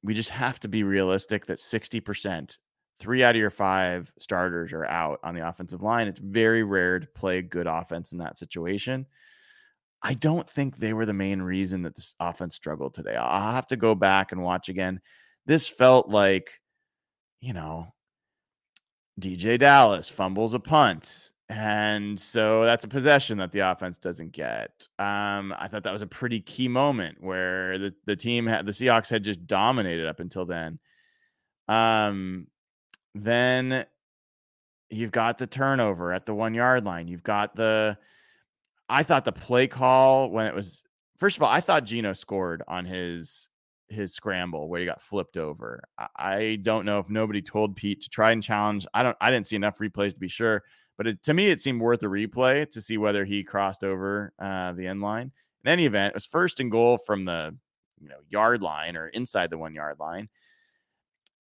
we 0.03 0.15
just 0.15 0.31
have 0.31 0.59
to 0.61 0.69
be 0.69 0.83
realistic 0.83 1.47
that 1.47 1.59
60%, 1.59 2.59
three 2.99 3.23
out 3.23 3.35
of 3.35 3.41
your 3.41 3.51
five 3.51 4.11
starters 4.19 4.73
are 4.73 4.87
out 4.87 5.21
on 5.23 5.35
the 5.35 5.47
offensive 5.47 5.83
line. 5.83 6.09
It's 6.09 6.19
very 6.19 6.63
rare 6.63 6.99
to 6.99 7.07
play 7.07 7.39
a 7.39 7.43
good 7.43 7.67
offense 7.67 8.13
in 8.13 8.19
that 8.19 8.39
situation. 8.39 9.07
I 10.03 10.15
don't 10.15 10.49
think 10.49 10.77
they 10.77 10.95
were 10.95 11.07
the 11.07 11.13
main 11.13 11.43
reason 11.43 11.83
that 11.83 11.95
this 11.95 12.15
offense 12.19 12.57
struggled 12.57 12.95
today. 12.95 13.15
I'll 13.15 13.53
have 13.53 13.67
to 13.69 13.77
go 13.77 13.95
back 13.95 14.33
and 14.33 14.43
watch 14.43 14.69
again. 14.69 15.01
This 15.47 15.69
felt 15.69 16.09
like, 16.09 16.51
you 17.41 17.53
know, 17.53 17.93
DeeJay 19.21 19.59
Dallas 19.59 20.11
fumbles 20.11 20.55
a 20.55 20.61
punt. 20.61 21.33
And 21.49 22.19
so 22.21 22.65
that's 22.65 22.85
a 22.85 22.89
possession 22.89 23.39
that 23.39 23.53
the 23.53 23.61
offense 23.61 23.99
doesn't 23.99 24.33
get. 24.33 24.89
Um, 24.99 25.55
I 25.57 25.69
thought 25.69 25.85
that 25.85 25.93
was 25.93 26.03
a 26.03 26.07
pretty 26.07 26.41
key 26.41 26.67
moment 26.67 27.19
where 27.21 27.79
the, 27.79 27.95
the 28.05 28.17
team 28.17 28.47
had 28.47 28.67
the 28.67 28.73
Seahawks 28.73 29.09
had 29.09 29.23
just 29.23 29.47
dominated 29.47 30.09
up 30.09 30.19
until 30.19 30.45
then. 30.45 30.81
Um, 31.69 32.49
then 33.15 33.87
you've 34.91 35.13
got 35.13 35.39
the 35.39 35.47
turnover 35.47 36.13
at 36.13 36.27
the 36.27 36.35
one 36.35 36.53
yard 36.55 36.85
line. 36.85 37.07
You've 37.07 37.23
got 37.23 37.55
the, 37.55 37.97
I 38.89 39.05
thought 39.05 39.25
the 39.25 39.33
play 39.33 39.69
call 39.69 40.31
when 40.31 40.47
it 40.47 40.55
was, 40.55 40.83
first 41.17 41.37
of 41.37 41.45
all, 41.45 41.49
I 41.49 41.61
thought 41.61 41.85
Geno 41.85 42.13
scored 42.13 42.65
on 42.67 42.85
his 42.85 43.49
his 43.89 44.15
scramble 44.15 44.69
where 44.69 44.81
he 44.81 44.87
got 44.87 45.03
flipped 45.03 45.37
over. 45.37 45.83
I 46.17 46.59
don't 46.63 46.85
know 46.85 46.99
if 46.99 47.09
nobody 47.09 47.43
told 47.43 47.77
Pete 47.77 48.03
to 48.03 48.11
try 48.11 48.33
and 48.33 48.43
challenge. 48.43 48.87
I 48.95 49.03
don't. 49.03 49.17
I 49.21 49.31
didn't 49.31 49.47
see 49.47 49.57
enough 49.57 49.79
replays 49.79 50.13
to 50.13 50.19
be 50.19 50.29
sure, 50.29 50.65
but 50.97 51.07
it, 51.07 51.23
to 51.25 51.35
me, 51.35 51.49
it 51.49 51.61
seemed 51.61 51.81
worth 51.81 52.03
a 52.03 52.07
replay 52.07 52.71
to 52.71 52.81
see 52.81 52.99
whether 52.99 53.25
he 53.25 53.45
crossed 53.45 53.85
over 53.85 54.33
uh, 54.39 54.73
the 54.73 54.87
end 54.87 55.01
line. 55.01 55.33
In 55.65 55.71
any 55.71 55.87
event, 55.87 56.13
it 56.13 56.15
was 56.15 56.27
first 56.27 56.61
and 56.61 56.71
goal 56.71 56.99
from 56.99 57.25
the 57.25 57.57
you 58.01 58.09
know 58.09 58.19
yard 58.29 58.63
line 58.63 58.97
or 58.97 59.09
inside 59.09 59.51
the 59.51 59.59
one 59.59 59.75
yard 59.75 59.99
line. 59.99 60.29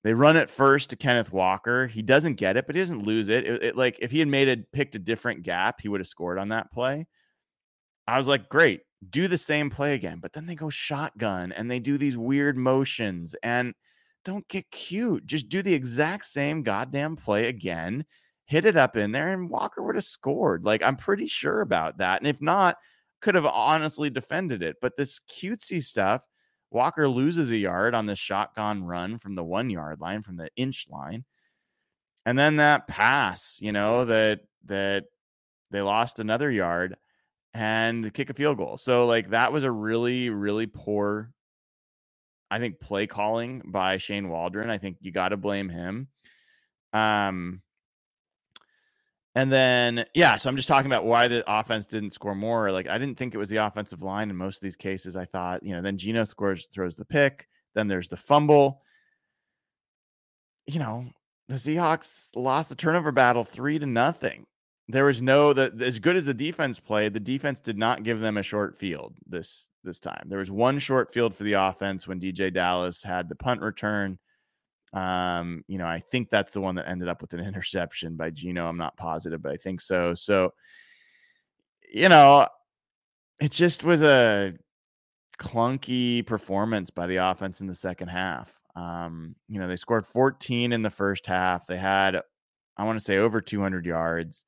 They 0.03 0.15
run 0.15 0.37
it 0.37 0.51
first 0.51 0.91
to 0.91 0.97
Kenneth 0.97 1.33
Walker. 1.33 1.89
He 1.89 2.01
doesn't 2.01 2.35
get 2.35 2.57
it, 2.57 2.67
but 2.67 2.77
he 2.77 2.83
doesn't 2.83 3.03
lose 3.07 3.29
it. 3.29 3.45
It, 3.45 3.63
it. 3.65 3.77
Like 3.77 3.99
if 4.01 4.13
he 4.13 4.21
had 4.21 4.29
made 4.29 4.47
it 4.47 4.71
picked 4.71 4.95
a 4.95 5.01
different 5.01 5.43
gap, 5.43 5.81
he 5.81 5.89
would 5.89 6.01
have 6.01 6.07
scored 6.07 6.39
on 6.39 6.51
that 6.51 6.71
play. 6.71 7.09
I 8.07 8.19
was 8.19 8.29
like, 8.29 8.49
great, 8.49 8.83
do 9.11 9.29
the 9.29 9.39
same 9.39 9.71
play 9.71 9.95
again. 9.95 10.19
But 10.21 10.33
then 10.33 10.47
they 10.47 10.55
go 10.55 10.71
shotgun 10.71 11.53
and 11.53 11.71
they 11.71 11.79
do 11.79 11.99
these 11.99 12.17
weird 12.17 12.57
motions 12.57 13.35
and 13.43 13.75
don't 14.25 14.47
get 14.49 14.71
cute. 14.71 15.27
Just 15.27 15.49
do 15.49 15.63
the 15.63 15.75
exact 15.75 16.25
same 16.25 16.63
goddamn 16.63 17.17
play 17.17 17.47
again, 17.47 18.05
hit 18.47 18.67
it 18.67 18.77
up 18.77 18.97
in 18.97 19.13
there, 19.13 19.33
and 19.33 19.49
Walker 19.49 19.83
would 19.83 19.95
have 19.95 20.05
scored. 20.05 20.65
Like, 20.65 20.83
I'm 20.83 20.97
pretty 20.97 21.27
sure 21.27 21.61
about 21.61 21.99
that. 21.99 22.21
And 22.21 22.29
if 22.29 22.43
not, 22.43 22.77
could 23.21 23.35
have 23.35 23.47
honestly 23.47 24.11
defended 24.11 24.63
it. 24.63 24.77
But 24.81 24.97
this 24.97 25.21
cutesy 25.31 25.83
stuff, 25.83 26.25
Walker 26.71 27.09
loses 27.09 27.51
a 27.51 27.57
yard 27.57 27.95
on 27.95 28.07
the 28.07 28.17
shotgun 28.17 28.85
run 28.85 29.19
from 29.19 29.35
the 29.35 29.45
one 29.45 29.71
yard 29.71 30.01
line, 30.01 30.23
from 30.23 30.37
the 30.37 30.51
inch 30.57 30.87
line. 30.91 31.25
And 32.25 32.37
then 32.37 32.57
that 32.57 32.89
pass, 32.89 33.59
you 33.61 33.71
know, 33.71 34.05
that 34.07 34.41
that 34.65 35.05
they 35.71 35.81
lost 35.81 36.19
another 36.19 36.51
yard 36.51 36.97
and 37.57 38.13
kick 38.13 38.29
a 38.29 38.35
field 38.35 38.59
goal. 38.59 38.77
So 38.77 39.07
like 39.07 39.31
that 39.31 39.51
was 39.51 39.65
a 39.65 39.71
really 39.71 40.29
really 40.29 40.67
poor 40.67 41.33
I 42.51 42.59
think 42.59 42.79
play 42.79 43.09
calling 43.09 43.63
by 43.65 43.97
Shane 43.97 44.29
Waldron. 44.29 44.71
I 44.71 44.79
think 44.79 44.99
you 45.01 45.11
got 45.11 45.31
to 45.31 45.37
blame 45.37 45.69
him. 45.71 46.09
Um 46.93 47.63
and 49.35 49.51
then 49.51 50.05
yeah, 50.15 50.37
so 50.37 50.51
I'm 50.51 50.57
just 50.57 50.69
talking 50.69 50.91
about 50.91 51.07
why 51.07 51.29
the 51.29 51.45
offense 51.47 51.87
didn't 51.87 52.13
score 52.13 52.35
more. 52.35 52.71
Like 52.71 52.89
I 52.89 52.99
didn't 52.99 53.17
think 53.17 53.35
it 53.35 53.39
was 53.39 53.51
the 53.51 53.57
offensive 53.57 54.03
line 54.03 54.29
in 54.29 54.37
most 54.37 54.57
of 54.57 54.63
these 54.63 54.77
cases. 54.77 55.17
I 55.17 55.25
thought, 55.25 55.63
you 55.63 55.75
know, 55.75 55.81
then 55.81 55.97
Geno 55.97 56.25
scores 56.25 56.67
throws 56.73 56.95
the 56.95 57.05
pick, 57.07 57.49
then 57.75 57.89
there's 57.89 58.09
the 58.09 58.17
fumble. 58.19 58.83
You 60.67 60.81
know, 60.81 61.07
the 61.49 61.55
Seahawks 61.55 62.29
lost 62.35 62.69
the 62.69 62.75
turnover 62.75 63.13
battle 63.13 63.45
3 63.45 63.79
to 63.79 63.87
nothing. 63.87 64.47
There 64.89 65.05
was 65.05 65.21
no 65.21 65.53
that 65.53 65.81
as 65.83 65.99
good 65.99 66.17
as 66.17 66.27
the 66.27 66.35
defense 66.35 66.79
played, 66.79 67.13
the 67.13 67.21
defense 67.21 67.61
did 67.61 67.77
not 67.77 68.05
give 68.05 68.21
them 68.21 68.37
a 68.37 68.43
short 68.43 68.79
field 68.79 69.15
this 69.27 69.67
this 69.83 69.99
time. 70.01 70.25
There 70.27 70.39
was 70.39 70.51
one 70.51 70.79
short 70.79 71.13
field 71.13 71.35
for 71.35 71.45
the 71.45 71.55
offense 71.55 72.07
when 72.07 72.21
DeeJay 72.21 72.53
Dallas 72.53 73.03
had 73.03 73.29
the 73.29 73.35
punt 73.35 73.63
return. 73.63 74.19
Um, 74.93 75.65
you 75.69 75.79
know, 75.79 75.87
I 75.87 76.03
think 76.11 76.31
that's 76.31 76.53
the 76.53 76.61
one 76.61 76.75
that 76.77 76.89
ended 76.89 77.09
up 77.09 77.21
with 77.21 77.33
an 77.33 77.41
interception 77.47 78.17
by 78.17 78.31
Geno. 78.31 78.67
I'm 78.67 78.77
not 78.77 78.97
positive, 78.97 79.43
but 79.43 79.53
I 79.53 79.57
think 79.57 79.81
so. 79.81 80.15
So, 80.15 80.53
you 81.93 82.09
know, 82.09 82.47
it 83.41 83.51
just 83.51 83.85
was 83.85 84.03
a 84.03 84.55
clunky 85.39 86.27
performance 86.27 86.91
by 86.91 87.07
the 87.07 87.17
offense 87.17 87.61
in 87.61 87.67
the 87.67 87.75
second 87.75 88.09
half. 88.09 88.53
Um, 88.75 89.35
you 89.49 89.59
know, 89.59 89.69
they 89.69 89.77
scored 89.77 90.07
14 90.07 90.73
in 90.73 90.83
the 90.83 90.91
first 90.91 91.27
half. 91.27 91.67
They 91.67 91.79
had, 91.79 92.21
I 92.77 92.85
want 92.85 92.99
to 92.99 93.05
say, 93.05 93.19
over 93.19 93.41
200 93.41 93.87
yards. 93.87 94.45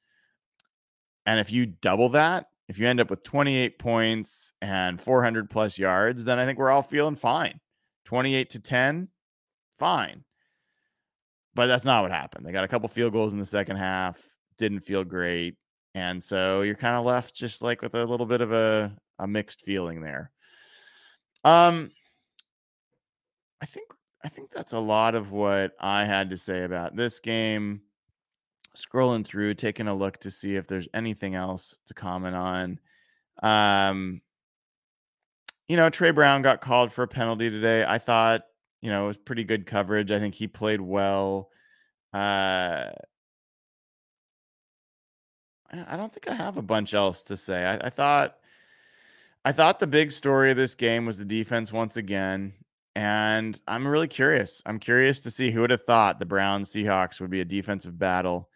And 1.28 1.38
if 1.38 1.52
you 1.52 1.66
double 1.66 2.08
that, 2.10 2.46
if 2.68 2.78
you 2.78 2.88
end 2.88 3.00
up 3.00 3.10
with 3.10 3.22
28 3.22 3.78
points 3.78 4.54
and 4.62 4.98
400 4.98 5.50
plus 5.50 5.76
yards, 5.76 6.24
then 6.24 6.38
I 6.38 6.46
think 6.46 6.58
we're 6.58 6.70
all 6.70 6.80
feeling 6.80 7.16
fine. 7.16 7.60
28 8.06 8.48
to 8.48 8.58
10, 8.58 9.08
fine. 9.78 10.24
But 11.54 11.66
that's 11.66 11.84
not 11.84 12.02
what 12.02 12.12
happened. 12.12 12.46
They 12.46 12.52
got 12.52 12.64
a 12.64 12.68
couple 12.68 12.88
field 12.88 13.12
goals 13.12 13.34
in 13.34 13.38
the 13.38 13.44
second 13.44 13.76
half, 13.76 14.18
didn't 14.56 14.80
feel 14.80 15.04
great. 15.04 15.56
And 15.94 16.24
so 16.24 16.62
you're 16.62 16.74
kind 16.74 16.96
of 16.96 17.04
left 17.04 17.34
just 17.34 17.60
like 17.60 17.82
with 17.82 17.94
a 17.94 18.06
little 18.06 18.24
bit 18.24 18.40
of 18.40 18.52
a, 18.52 18.96
a 19.18 19.26
mixed 19.26 19.60
feeling 19.60 20.00
there. 20.00 20.32
Um 21.44 21.90
I 23.60 23.66
think 23.66 23.90
I 24.24 24.30
think 24.30 24.50
that's 24.50 24.72
a 24.72 24.78
lot 24.78 25.14
of 25.14 25.30
what 25.30 25.72
I 25.78 26.06
had 26.06 26.30
to 26.30 26.38
say 26.38 26.62
about 26.62 26.96
this 26.96 27.20
game 27.20 27.82
scrolling 28.78 29.24
through, 29.24 29.54
taking 29.54 29.88
a 29.88 29.94
look 29.94 30.18
to 30.20 30.30
see 30.30 30.56
if 30.56 30.66
there's 30.66 30.88
anything 30.94 31.34
else 31.34 31.76
to 31.86 31.94
comment 31.94 32.36
on. 32.36 32.80
Um, 33.42 34.20
you 35.68 35.76
know, 35.76 35.90
Tre 35.90 36.10
Brown 36.10 36.42
got 36.42 36.60
called 36.60 36.92
for 36.92 37.02
a 37.02 37.08
penalty 37.08 37.50
today. 37.50 37.84
I 37.86 37.98
thought, 37.98 38.42
you 38.80 38.90
know, 38.90 39.04
it 39.04 39.08
was 39.08 39.18
pretty 39.18 39.44
good 39.44 39.66
coverage. 39.66 40.10
I 40.10 40.18
think 40.18 40.34
he 40.34 40.48
played 40.48 40.80
well. 40.80 41.50
Uh, 42.12 42.90
I 45.70 45.96
don't 45.96 46.12
think 46.12 46.28
I 46.30 46.34
have 46.34 46.56
a 46.56 46.62
bunch 46.62 46.94
else 46.94 47.22
to 47.24 47.36
say. 47.36 47.64
I, 47.64 47.86
I 47.86 47.90
thought, 47.90 48.36
I 49.44 49.52
thought 49.52 49.80
the 49.80 49.86
big 49.86 50.12
story 50.12 50.50
of 50.50 50.56
this 50.56 50.74
game 50.74 51.04
was 51.04 51.18
the 51.18 51.24
defense 51.26 51.72
once 51.72 51.98
again. 51.98 52.54
And 52.96 53.60
I'm 53.68 53.86
really 53.86 54.08
curious. 54.08 54.62
I'm 54.64 54.78
curious 54.78 55.20
to 55.20 55.30
see 55.30 55.50
who 55.50 55.60
would 55.60 55.70
have 55.70 55.84
thought 55.84 56.18
the 56.18 56.26
Browns 56.26 56.72
Seahawks 56.72 57.20
would 57.20 57.30
be 57.30 57.42
a 57.42 57.44
defensive 57.44 57.98
battle 57.98 58.47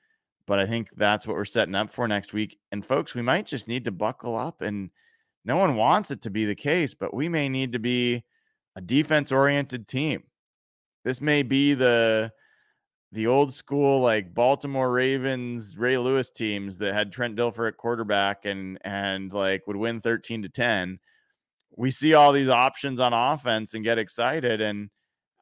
but 0.47 0.59
I 0.59 0.67
think 0.67 0.89
that's 0.97 1.27
what 1.27 1.37
we're 1.37 1.45
setting 1.45 1.75
up 1.75 1.91
for 1.91 2.07
next 2.09 2.33
week. 2.33 2.59
And 2.71 2.85
folks, 2.85 3.15
we 3.15 3.23
might 3.23 3.47
just 3.47 3.69
need 3.69 3.85
to 3.85 3.93
buckle 3.93 4.37
up 4.37 4.63
and 4.63 4.91
no 5.45 5.57
one 5.57 5.77
wants 5.77 6.11
it 6.11 6.23
to 6.23 6.31
be 6.31 6.45
the 6.45 6.55
case, 6.55 6.95
but 6.95 7.15
we 7.15 7.29
may 7.29 7.49
need 7.49 7.73
to 7.73 7.79
be 7.79 8.25
a 8.77 8.81
defense 8.81 9.33
oriented 9.33 9.89
team. 9.89 10.23
This 11.05 11.21
may 11.21 11.43
be 11.43 11.75
the 11.75 12.33
the 13.11 13.27
old 13.27 13.53
school 13.53 14.01
like 14.01 14.33
Baltimore 14.33 14.91
Ravens 14.91 15.77
Ray 15.77 15.99
Lewis 15.99 16.31
teams 16.31 16.79
that 16.79 16.95
had 16.95 17.13
Trent 17.13 17.37
Dilfer 17.37 17.69
at 17.69 17.77
quarterback 17.77 18.45
and 18.45 18.79
and 18.85 19.33
like 19.33 19.67
would 19.67 19.77
win 19.77 20.01
13 20.01 20.43
to 20.43 20.49
10. 20.49 20.99
We 21.77 21.91
see 21.91 22.15
all 22.15 22.33
these 22.33 22.49
options 22.49 23.01
on 23.01 23.13
offense 23.13 23.75
and 23.75 23.85
get 23.85 23.99
excited 23.99 24.61
and 24.61 24.91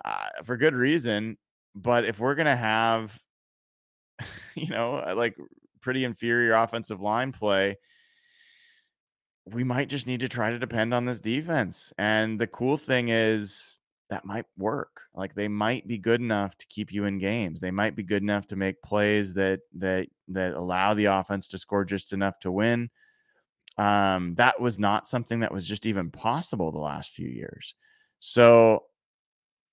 uh, 0.04 0.28
for 0.44 0.56
good 0.56 0.74
reason, 0.74 1.36
but 1.74 2.04
if 2.04 2.18
we're 2.18 2.34
going 2.34 2.46
to 2.46 2.56
have 2.56 3.18
you 4.54 4.68
know, 4.68 4.96
uh, 4.96 5.14
like 5.16 5.36
pretty 5.80 6.04
inferior 6.04 6.54
offensive 6.54 7.00
line 7.00 7.32
play, 7.32 7.76
we 9.46 9.64
might 9.64 9.88
just 9.88 10.06
need 10.06 10.20
to 10.20 10.28
try 10.28 10.50
to 10.50 10.58
depend 10.58 10.94
on 10.94 11.04
this 11.04 11.20
defense. 11.20 11.92
And 11.98 12.38
the 12.38 12.46
cool 12.46 12.76
thing 12.76 13.08
is 13.08 13.78
that 14.10 14.24
might 14.24 14.46
work. 14.58 15.02
Like 15.14 15.34
they 15.34 15.48
might 15.48 15.86
be 15.86 15.98
good 15.98 16.20
enough 16.20 16.56
to 16.58 16.66
keep 16.66 16.92
you 16.92 17.04
in 17.04 17.18
games. 17.18 17.60
They 17.60 17.70
might 17.70 17.96
be 17.96 18.02
good 18.02 18.22
enough 18.22 18.46
to 18.48 18.56
make 18.56 18.82
plays 18.82 19.34
that 19.34 19.60
that 19.78 20.08
that 20.28 20.54
allow 20.54 20.94
the 20.94 21.06
offense 21.06 21.48
to 21.48 21.58
score 21.58 21.84
just 21.84 22.12
enough 22.12 22.38
to 22.40 22.52
win. 22.52 22.90
Um, 23.78 24.34
that 24.34 24.60
was 24.60 24.78
not 24.78 25.08
something 25.08 25.40
that 25.40 25.52
was 25.52 25.66
just 25.66 25.86
even 25.86 26.10
possible 26.10 26.70
the 26.70 26.78
last 26.78 27.12
few 27.12 27.28
years. 27.28 27.74
So, 28.18 28.84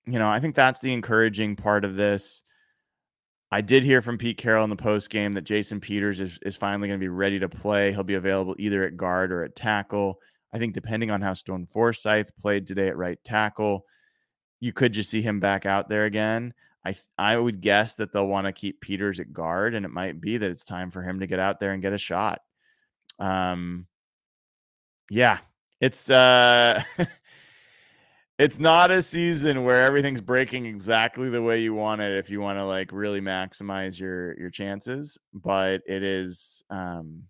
you 0.06 0.18
know, 0.18 0.28
I 0.28 0.40
think 0.40 0.54
that's 0.54 0.80
the 0.80 0.92
encouraging 0.92 1.56
part 1.56 1.84
of 1.84 1.96
this. 1.96 2.42
I 3.50 3.60
did 3.60 3.82
hear 3.82 4.02
from 4.02 4.18
Pete 4.18 4.36
Carroll 4.36 4.64
in 4.64 4.70
the 4.70 4.76
post 4.76 5.08
game 5.10 5.32
that 5.32 5.42
Jason 5.42 5.80
Peters 5.80 6.20
is, 6.20 6.38
is 6.42 6.56
finally 6.56 6.88
going 6.88 7.00
to 7.00 7.04
be 7.04 7.08
ready 7.08 7.38
to 7.38 7.48
play. 7.48 7.92
He'll 7.92 8.04
be 8.04 8.14
available 8.14 8.54
either 8.58 8.84
at 8.84 8.96
guard 8.96 9.32
or 9.32 9.42
at 9.42 9.56
tackle. 9.56 10.20
I 10.52 10.58
think 10.58 10.74
depending 10.74 11.10
on 11.10 11.22
how 11.22 11.34
Stone 11.34 11.66
Forsythe 11.66 12.28
played 12.40 12.66
today 12.66 12.88
at 12.88 12.96
right 12.96 13.18
tackle, 13.24 13.86
you 14.60 14.72
could 14.72 14.92
just 14.92 15.10
see 15.10 15.22
him 15.22 15.40
back 15.40 15.66
out 15.66 15.88
there 15.88 16.04
again. 16.04 16.52
I 16.84 16.94
I 17.16 17.36
would 17.36 17.60
guess 17.60 17.94
that 17.96 18.12
they'll 18.12 18.26
want 18.26 18.46
to 18.46 18.52
keep 18.52 18.80
Peters 18.80 19.20
at 19.20 19.32
guard, 19.32 19.74
and 19.74 19.84
it 19.84 19.90
might 19.90 20.20
be 20.20 20.36
that 20.36 20.50
it's 20.50 20.64
time 20.64 20.90
for 20.90 21.02
him 21.02 21.20
to 21.20 21.26
get 21.26 21.38
out 21.38 21.60
there 21.60 21.72
and 21.72 21.82
get 21.82 21.92
a 21.92 21.98
shot. 21.98 22.40
Um, 23.18 23.86
yeah, 25.10 25.38
it's 25.80 26.10
uh 26.10 26.82
it's 28.38 28.60
not 28.60 28.92
a 28.92 29.02
season 29.02 29.64
where 29.64 29.84
everything's 29.84 30.20
breaking 30.20 30.64
exactly 30.64 31.28
the 31.28 31.42
way 31.42 31.60
you 31.60 31.74
want 31.74 32.00
it 32.00 32.16
if 32.16 32.30
you 32.30 32.40
want 32.40 32.58
to 32.58 32.64
like 32.64 32.92
really 32.92 33.20
maximize 33.20 33.98
your 33.98 34.38
your 34.38 34.50
chances 34.50 35.18
but 35.34 35.82
it 35.86 36.02
is 36.02 36.62
um 36.70 37.24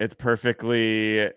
it's 0.00 0.14
perfectly 0.14 1.28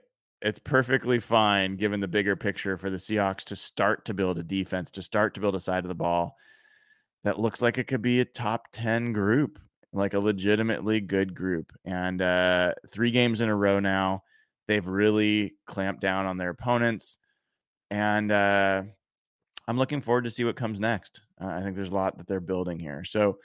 it's 0.41 0.59
perfectly 0.59 1.19
fine 1.19 1.75
given 1.75 1.99
the 1.99 2.07
bigger 2.07 2.35
picture 2.35 2.77
for 2.77 2.89
the 2.89 2.97
Seahawks 2.97 3.43
to 3.45 3.55
start 3.55 4.05
to 4.05 4.13
build 4.13 4.37
a 4.39 4.43
defense 4.43 4.91
to 4.91 5.01
start 5.01 5.33
to 5.35 5.39
build 5.39 5.55
a 5.55 5.59
side 5.59 5.85
of 5.85 5.89
the 5.89 5.95
ball 5.95 6.35
that 7.23 7.39
looks 7.39 7.61
like 7.61 7.77
it 7.77 7.87
could 7.87 8.01
be 8.01 8.19
a 8.19 8.25
top 8.25 8.67
10 8.73 9.13
group 9.13 9.59
like 9.93 10.13
a 10.13 10.19
legitimately 10.19 10.99
good 10.99 11.33
group. 11.33 11.71
And 11.85 12.21
uh 12.21 12.73
3 12.91 13.11
games 13.11 13.41
in 13.41 13.49
a 13.49 13.55
row 13.55 13.79
now 13.79 14.23
they've 14.67 14.87
really 14.87 15.55
clamped 15.67 16.01
down 16.01 16.25
on 16.25 16.37
their 16.37 16.49
opponents 16.49 17.17
and 17.91 18.31
uh, 18.31 18.83
I'm 19.67 19.77
looking 19.77 20.01
forward 20.01 20.25
to 20.25 20.31
see 20.31 20.43
what 20.43 20.55
comes 20.55 20.79
next. 20.79 21.21
Uh, 21.41 21.47
I 21.47 21.61
think 21.61 21.75
there's 21.75 21.89
a 21.89 21.93
lot 21.93 22.17
that 22.17 22.27
they're 22.27 22.39
building 22.39 22.79
here. 22.79 23.03
So, 23.03 23.37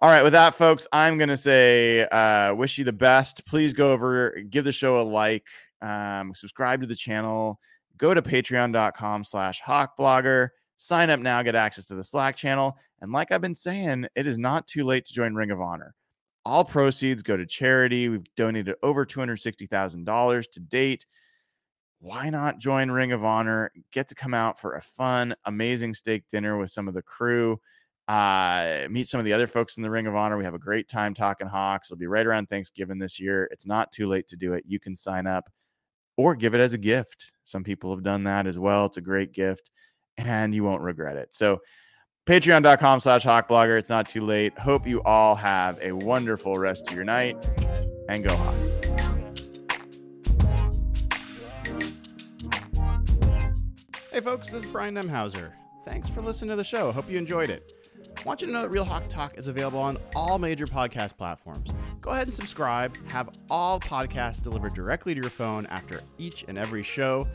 all 0.00 0.10
right, 0.10 0.22
with 0.22 0.32
that, 0.32 0.54
folks, 0.54 0.86
I'm 0.92 1.18
gonna 1.18 1.36
say 1.36 2.06
uh, 2.06 2.54
wish 2.54 2.78
you 2.78 2.84
the 2.84 2.92
best. 2.92 3.44
Please 3.46 3.72
go 3.72 3.92
over, 3.92 4.42
give 4.50 4.64
the 4.64 4.72
show 4.72 5.00
a 5.00 5.02
like, 5.02 5.46
um, 5.82 6.32
subscribe 6.34 6.80
to 6.80 6.86
the 6.86 6.96
channel, 6.96 7.58
go 7.96 8.14
to 8.14 8.22
Patreon.com/slash 8.22 9.62
HawkBlogger. 9.62 10.50
Sign 10.80 11.10
up 11.10 11.18
now, 11.18 11.42
get 11.42 11.56
access 11.56 11.86
to 11.86 11.96
the 11.96 12.04
Slack 12.04 12.36
channel, 12.36 12.76
and 13.00 13.10
like 13.10 13.32
I've 13.32 13.40
been 13.40 13.54
saying, 13.54 14.06
it 14.14 14.28
is 14.28 14.38
not 14.38 14.68
too 14.68 14.84
late 14.84 15.04
to 15.06 15.12
join 15.12 15.34
Ring 15.34 15.50
of 15.50 15.60
Honor. 15.60 15.94
All 16.44 16.64
proceeds 16.64 17.22
go 17.22 17.36
to 17.36 17.44
charity. 17.44 18.08
We've 18.08 18.24
donated 18.36 18.76
over 18.82 19.04
$260,000 19.04 20.50
to 20.52 20.60
date 20.60 21.04
why 22.00 22.30
not 22.30 22.58
join 22.58 22.90
Ring 22.90 23.12
of 23.12 23.24
Honor? 23.24 23.72
Get 23.92 24.08
to 24.08 24.14
come 24.14 24.34
out 24.34 24.58
for 24.58 24.74
a 24.74 24.82
fun, 24.82 25.34
amazing 25.44 25.94
steak 25.94 26.28
dinner 26.28 26.56
with 26.56 26.70
some 26.70 26.88
of 26.88 26.94
the 26.94 27.02
crew. 27.02 27.60
Uh, 28.06 28.86
meet 28.88 29.08
some 29.08 29.18
of 29.18 29.26
the 29.26 29.32
other 29.32 29.46
folks 29.46 29.76
in 29.76 29.82
the 29.82 29.90
Ring 29.90 30.06
of 30.06 30.14
Honor. 30.14 30.38
We 30.38 30.44
have 30.44 30.54
a 30.54 30.58
great 30.58 30.88
time 30.88 31.12
talking 31.12 31.46
Hawks. 31.46 31.88
It'll 31.88 31.98
be 31.98 32.06
right 32.06 32.26
around 32.26 32.48
Thanksgiving 32.48 32.98
this 32.98 33.20
year. 33.20 33.48
It's 33.50 33.66
not 33.66 33.92
too 33.92 34.08
late 34.08 34.28
to 34.28 34.36
do 34.36 34.54
it. 34.54 34.64
You 34.66 34.80
can 34.80 34.96
sign 34.96 35.26
up 35.26 35.50
or 36.16 36.34
give 36.34 36.54
it 36.54 36.60
as 36.60 36.72
a 36.72 36.78
gift. 36.78 37.32
Some 37.44 37.64
people 37.64 37.90
have 37.94 38.02
done 38.02 38.24
that 38.24 38.46
as 38.46 38.58
well. 38.58 38.86
It's 38.86 38.96
a 38.96 39.02
great 39.02 39.32
gift 39.32 39.70
and 40.16 40.54
you 40.54 40.64
won't 40.64 40.82
regret 40.82 41.16
it. 41.16 41.28
So, 41.32 41.60
patreon.com 42.26 43.00
slash 43.00 43.24
hawkblogger. 43.24 43.78
It's 43.78 43.88
not 43.88 44.08
too 44.08 44.20
late. 44.20 44.58
Hope 44.58 44.86
you 44.86 45.02
all 45.02 45.34
have 45.34 45.78
a 45.80 45.92
wonderful 45.92 46.54
rest 46.54 46.88
of 46.88 46.94
your 46.94 47.04
night 47.04 47.36
and 48.08 48.26
go 48.26 48.36
Hawks. 48.36 49.27
Hey 54.18 54.24
folks, 54.24 54.50
this 54.50 54.64
is 54.64 54.70
Brian 54.72 54.96
Nemhauser. 54.96 55.52
Thanks 55.84 56.08
for 56.08 56.22
listening 56.22 56.50
to 56.50 56.56
the 56.56 56.64
show. 56.64 56.90
Hope 56.90 57.08
you 57.08 57.16
enjoyed 57.16 57.50
it. 57.50 57.72
Want 58.26 58.40
you 58.40 58.48
to 58.48 58.52
know 58.52 58.62
that 58.62 58.68
Real 58.68 58.82
Hawk 58.82 59.06
Talk 59.08 59.38
is 59.38 59.46
available 59.46 59.78
on 59.78 59.96
all 60.16 60.40
major 60.40 60.66
podcast 60.66 61.16
platforms. 61.16 61.70
Go 62.00 62.10
ahead 62.10 62.26
and 62.26 62.34
subscribe. 62.34 62.96
Have 63.06 63.28
all 63.48 63.78
podcasts 63.78 64.42
delivered 64.42 64.74
directly 64.74 65.14
to 65.14 65.20
your 65.20 65.30
phone 65.30 65.66
after 65.66 66.00
each 66.18 66.44
and 66.48 66.58
every 66.58 66.82
show. 66.82 67.28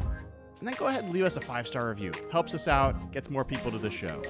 And 0.60 0.68
then 0.68 0.76
go 0.78 0.88
ahead 0.88 1.05
and 1.05 1.14
leave 1.14 1.24
us 1.24 1.38
a 1.38 1.41
five 1.41 1.70
star 1.70 1.88
review. 1.88 2.12
Helps 2.34 2.53
us 2.53 2.68
out, 2.68 3.14
gets 3.14 3.30
more 3.30 3.45
people 3.45 3.72
to 3.72 3.80
the 3.80 3.89
show. 3.89 4.22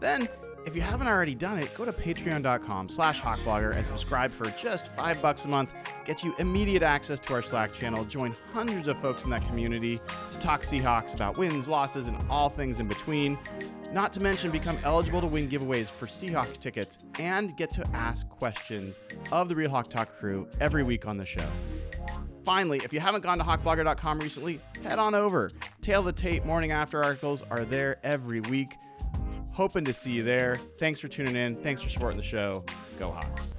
Then 0.00 0.30
if 0.68 0.76
you 0.76 0.82
haven't 0.82 1.08
already 1.08 1.34
done 1.34 1.58
it, 1.58 1.74
go 1.74 1.86
to 1.86 1.92
patreon.com 1.94 2.90
slash 2.90 3.22
hawkblogger 3.22 3.74
and 3.74 3.86
subscribe 3.86 4.30
for 4.30 4.50
just 4.50 4.88
five 4.88 5.20
bucks 5.22 5.46
a 5.46 5.48
month. 5.48 5.72
Get 6.04 6.22
you 6.22 6.34
immediate 6.38 6.82
access 6.82 7.18
to 7.20 7.32
our 7.32 7.40
Slack 7.40 7.72
channel, 7.72 8.04
join 8.04 8.34
hundreds 8.52 8.86
of 8.86 8.98
folks 8.98 9.24
in 9.24 9.30
that 9.30 9.46
community 9.46 9.98
to 10.30 10.38
talk 10.38 10.62
Seahawks 10.62 11.14
about 11.14 11.38
wins, 11.38 11.68
losses, 11.68 12.06
and 12.06 12.22
all 12.28 12.50
things 12.50 12.80
in 12.80 12.86
between. 12.86 13.38
Not 13.92 14.12
to 14.12 14.20
mention, 14.20 14.50
become 14.50 14.78
eligible 14.84 15.22
to 15.22 15.26
win 15.26 15.48
giveaways 15.48 15.88
for 15.88 16.06
Seahawks 16.06 16.58
tickets 16.58 16.98
and 17.18 17.56
get 17.56 17.72
to 17.72 17.88
ask 17.94 18.28
questions 18.28 18.98
of 19.32 19.48
the 19.48 19.56
Real 19.56 19.70
Hawk 19.70 19.88
Talk 19.88 20.14
crew 20.18 20.46
every 20.60 20.82
week 20.82 21.06
on 21.06 21.16
the 21.16 21.24
show. 21.24 21.48
Finally, 22.44 22.82
if 22.84 22.92
you 22.92 23.00
haven't 23.00 23.22
gone 23.22 23.38
to 23.38 23.44
hawkblogger.com 23.44 24.18
recently, 24.20 24.60
head 24.82 24.98
on 24.98 25.14
over. 25.14 25.50
Tail 25.80 26.02
the 26.02 26.12
Tape 26.12 26.44
morning 26.44 26.72
after 26.72 27.02
articles 27.02 27.42
are 27.50 27.64
there 27.64 27.98
every 28.02 28.40
week. 28.40 28.74
Hoping 29.58 29.84
to 29.84 29.92
see 29.92 30.12
you 30.12 30.22
there. 30.22 30.56
Thanks 30.76 31.00
for 31.00 31.08
tuning 31.08 31.34
in. 31.34 31.56
Thanks 31.56 31.82
for 31.82 31.88
supporting 31.88 32.16
the 32.16 32.22
show. 32.22 32.62
Go 32.96 33.10
Hawks. 33.10 33.57